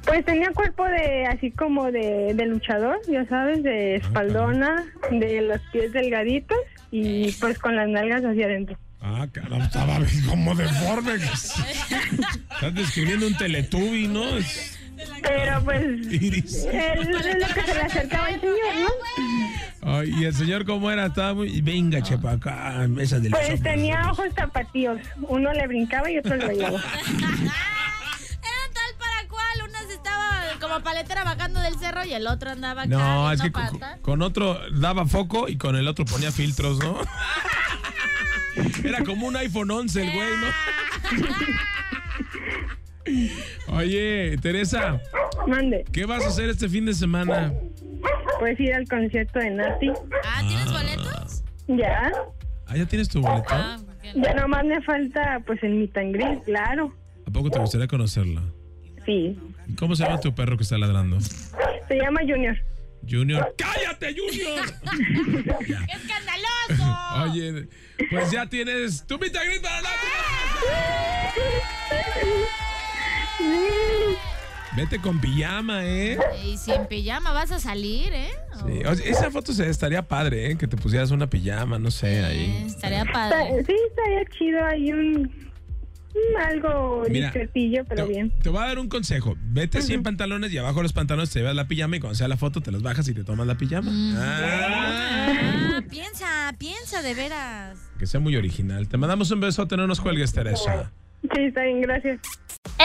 Pues 0.05 0.23
tenía 0.25 0.51
cuerpo 0.51 0.85
de 0.85 1.25
así 1.25 1.51
como 1.51 1.91
de, 1.91 2.33
de 2.33 2.45
luchador, 2.45 2.99
ya 3.09 3.25
sabes, 3.27 3.63
de 3.63 3.95
espaldona, 3.95 4.85
de 5.11 5.41
los 5.41 5.59
pies 5.71 5.91
delgaditos 5.93 6.57
y 6.91 7.31
pues 7.33 7.59
con 7.59 7.75
las 7.75 7.87
nalgas 7.89 8.23
hacia 8.23 8.45
adentro. 8.45 8.77
Ah, 9.05 9.27
caramba, 9.31 9.65
estaba 9.65 9.97
como 10.29 10.55
deforme. 10.55 11.15
Estás 11.15 12.73
describiendo 12.73 13.27
un 13.27 13.35
teletubi, 13.35 14.07
¿no? 14.07 14.37
Es 14.37 14.77
Pero 15.21 15.61
pues 15.65 15.83
Iris. 16.09 16.63
él 16.71 16.99
es 17.01 17.07
lo 17.09 17.53
que 17.53 17.61
se 17.63 17.73
le 17.73 17.81
acercaba 17.81 18.27
al 18.27 18.39
señor, 18.39 18.75
¿no? 19.81 19.91
Ay, 19.97 20.09
y 20.17 20.23
el 20.23 20.33
señor, 20.33 20.65
¿cómo 20.65 20.89
era? 20.89 21.07
Estaba 21.07 21.33
muy. 21.33 21.59
Venga, 21.61 22.01
chepa, 22.01 22.31
acá, 22.31 22.87
esa 22.99 23.19
del 23.19 23.31
Pues 23.31 23.61
tenía 23.61 24.09
ojos 24.09 24.33
tapatíos, 24.33 24.97
uno 25.23 25.51
le 25.51 25.67
brincaba 25.67 26.09
y 26.09 26.19
otro 26.19 26.37
le 26.37 26.45
bailaba. 26.45 26.79
Era 27.09 28.65
tal 28.73 28.95
para 28.97 29.27
cual. 29.27 29.69
Una 29.69 29.79
se 29.79 29.93
estaba 29.95 30.43
como 30.61 30.81
paletera 30.81 31.25
bajando 31.25 31.59
del 31.59 31.75
cerro 31.77 32.05
y 32.05 32.13
el 32.13 32.25
otro 32.27 32.51
andaba 32.51 32.83
acá 32.83 32.89
No, 32.89 33.31
es 33.33 33.41
que 33.41 33.51
con, 33.51 33.79
con 34.01 34.21
otro 34.21 34.59
daba 34.71 35.05
foco 35.05 35.49
y 35.49 35.57
con 35.57 35.75
el 35.75 35.89
otro 35.89 36.05
ponía 36.05 36.31
filtros, 36.31 36.79
¿no? 36.79 36.97
Era 38.83 39.03
como 39.03 39.27
un 39.27 39.35
iPhone 39.35 39.71
11 39.71 40.01
el 40.03 40.11
güey, 40.13 40.27
¿no? 40.37 40.47
Oye, 43.75 44.37
Teresa, 44.41 45.01
Mande, 45.47 45.83
¿qué 45.91 46.05
vas 46.05 46.23
a 46.23 46.27
hacer 46.29 46.49
este 46.49 46.69
fin 46.69 46.85
de 46.85 46.93
semana? 46.93 47.53
puedes 48.39 48.59
ir 48.59 48.73
al 48.73 48.87
concierto 48.87 49.39
de 49.39 49.51
Nati. 49.51 49.89
Ah, 50.25 50.41
¿tienes 50.47 50.71
boletos? 50.71 51.43
Ya, 51.67 52.11
Ah, 52.67 52.77
¿ya 52.77 52.85
tienes 52.85 53.07
tu 53.09 53.21
boleto? 53.21 53.45
Ah, 53.49 53.77
ya 54.15 54.33
nomás 54.33 54.65
me 54.65 54.81
falta 54.81 55.41
pues 55.45 55.61
el 55.63 55.89
greet, 55.93 56.43
claro. 56.43 56.93
¿A 57.27 57.31
poco 57.31 57.49
te 57.49 57.59
gustaría 57.59 57.87
conocerla? 57.87 58.41
Sí, 59.05 59.37
¿Y 59.67 59.75
¿Cómo 59.75 59.95
se 59.95 60.03
llama 60.03 60.19
tu 60.19 60.33
perro 60.33 60.57
que 60.57 60.63
está 60.63 60.77
ladrando? 60.77 61.19
se 61.21 61.95
llama 61.95 62.21
Junior. 62.21 62.55
Junior. 63.09 63.53
¡Cállate, 63.57 64.15
Junior! 64.15 64.65
¡Qué 65.59 65.93
escandaloso! 65.93 66.82
Oye, 67.21 67.67
pues 68.09 68.31
ya 68.31 68.45
tienes 68.47 69.05
tu 69.05 69.17
mitad 69.19 69.41
grita 69.45 69.69
para 69.69 69.81
la 69.81 69.89
Vete 74.75 74.97
con 74.99 75.21
pijama, 75.21 75.85
¿eh? 75.85 76.17
Y 76.43 76.57
si 76.57 76.71
en 76.71 76.87
pijama 76.87 77.31
vas 77.31 77.51
a 77.51 77.59
salir, 77.59 78.11
¿eh? 78.11 78.31
Sí, 78.65 78.83
o 78.83 78.95
sea, 78.95 79.05
esa 79.05 79.29
foto 79.29 79.53
se 79.53 79.69
estaría 79.69 80.01
padre, 80.07 80.51
¿eh? 80.51 80.57
Que 80.57 80.67
te 80.67 80.77
pusieras 80.77 81.11
una 81.11 81.29
pijama, 81.29 81.77
no 81.77 81.91
sé, 81.91 82.23
ahí. 82.25 82.63
Estaría 82.65 83.05
padre. 83.05 83.63
Sí, 83.67 83.75
estaría 83.89 84.25
chido. 84.35 84.65
Hay 84.65 84.91
un, 84.91 85.31
algo 86.43 87.03
Mira, 87.07 87.27
discretillo, 87.27 87.85
pero 87.85 88.07
te, 88.07 88.11
bien. 88.11 88.33
te 88.41 88.49
voy 88.49 88.63
a 88.63 88.67
dar 88.67 88.79
un 88.79 88.89
consejo. 88.89 89.35
Vete 89.39 89.77
en 89.93 90.01
pantalones 90.01 90.51
y 90.51 90.57
abajo 90.57 90.77
de 90.77 90.83
los 90.83 90.93
pantalones 90.93 91.29
te 91.29 91.39
llevas 91.39 91.55
la 91.55 91.67
pijama 91.67 91.97
y 91.97 91.99
cuando 91.99 92.15
sea 92.15 92.27
la 92.27 92.37
foto 92.37 92.59
te 92.61 92.71
los 92.71 92.81
bajas 92.81 93.07
y 93.07 93.13
te 93.13 93.23
tomas 93.23 93.45
la 93.45 93.55
pijama. 93.55 93.91
Ah, 94.15 94.39
Ah, 95.25 95.62
piensa, 95.89 96.53
piensa 96.57 97.01
de 97.01 97.13
veras. 97.13 97.77
que 97.99 98.05
sea 98.07 98.19
muy 98.19 98.35
original. 98.35 98.87
Te 98.87 98.97
mandamos 98.97 99.31
un 99.31 99.39
besote, 99.39 99.77
no 99.77 99.87
nos 99.87 100.01
cuelgues, 100.01 100.33
Teresa. 100.33 100.91
Sí, 101.33 101.41
está 101.45 101.63
bien, 101.63 101.81
gracias. 101.81 102.19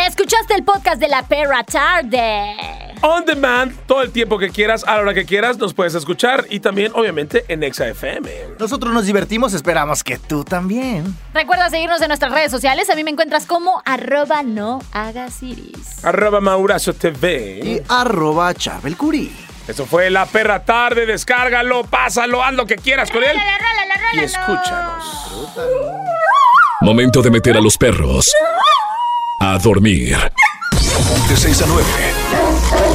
Escuchaste 0.07 0.55
el 0.55 0.65
podcast 0.65 1.01
de 1.01 1.09
la 1.09 1.27
perra 1.27 1.65
tarde. 1.65 2.55
On 3.03 3.25
demand, 3.25 3.73
todo 3.87 4.03
el 4.03 4.11
tiempo 4.11 4.39
que 4.39 4.51
quieras, 4.51 4.85
a 4.85 4.97
la 4.97 5.01
hora 5.03 5.15
que 5.15 5.25
quieras, 5.25 5.59
nos 5.59 5.73
puedes 5.75 5.95
escuchar 5.95 6.47
y 6.51 6.61
también, 6.61 6.93
obviamente, 6.95 7.45
en 7.49 7.63
Exa 7.63 7.89
FM. 7.89 8.31
Nosotros 8.59 8.93
nos 8.93 9.07
divertimos, 9.07 9.55
esperamos 9.55 10.05
que 10.05 10.19
tú 10.19 10.45
también. 10.45 11.17
Recuerda 11.33 11.71
seguirnos 11.71 12.01
en 12.03 12.09
nuestras 12.09 12.33
redes 12.33 12.51
sociales. 12.51 12.91
A 12.91 12.95
mí 12.97 13.03
me 13.05 13.11
encuentras 13.11 13.47
como 13.47 13.83
arroba 13.85 14.43
no 14.43 14.81
hagas 14.93 15.43
iris. 15.43 16.05
Arroba 16.05 16.41
Mauracio 16.41 16.93
TV. 16.95 17.61
Y 17.65 17.81
arroba 17.89 18.53
Charbel 18.55 18.97
Curí. 18.97 19.33
Eso 19.69 19.85
fue 19.85 20.09
La 20.09 20.25
Perra 20.25 20.65
Tarde. 20.65 21.05
Descárgalo, 21.05 21.85
pásalo, 21.85 22.43
haz 22.43 22.55
lo 22.55 22.67
que 22.67 22.77
quieras 22.77 23.11
con 23.11 23.23
él. 23.23 23.37
Y 24.15 24.21
escúchanos. 24.21 25.05
Momento 26.81 27.21
de 27.21 27.31
meter 27.31 27.57
a 27.57 27.61
los 27.61 27.77
perros 27.77 28.33
a 29.41 29.59
dormir. 29.59 30.17
De 31.29 31.37
6 31.37 31.63
a 31.63 31.67
9. 31.67 31.85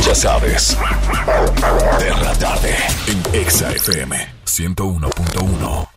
Ya 0.04 0.16
sabes. 0.16 0.78
Perra 2.00 2.34
Tarde 2.34 2.76
en 3.08 3.40
Exa 3.40 3.72
FM 3.72 4.18
101.1. 4.46 5.90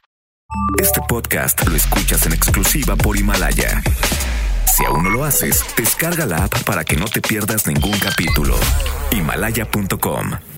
Este 0.78 1.00
podcast 1.08 1.66
lo 1.66 1.76
escuchas 1.76 2.26
en 2.26 2.34
exclusiva 2.34 2.96
por 2.96 3.16
Himalaya. 3.16 3.82
Si 4.76 4.84
aún 4.84 5.04
no 5.04 5.10
lo 5.10 5.24
haces, 5.24 5.64
descarga 5.74 6.26
la 6.26 6.44
app 6.44 6.62
para 6.64 6.84
que 6.84 6.96
no 6.96 7.06
te 7.06 7.22
pierdas 7.22 7.66
ningún 7.66 7.98
capítulo. 7.98 8.58
Himalaya.com 9.10 10.55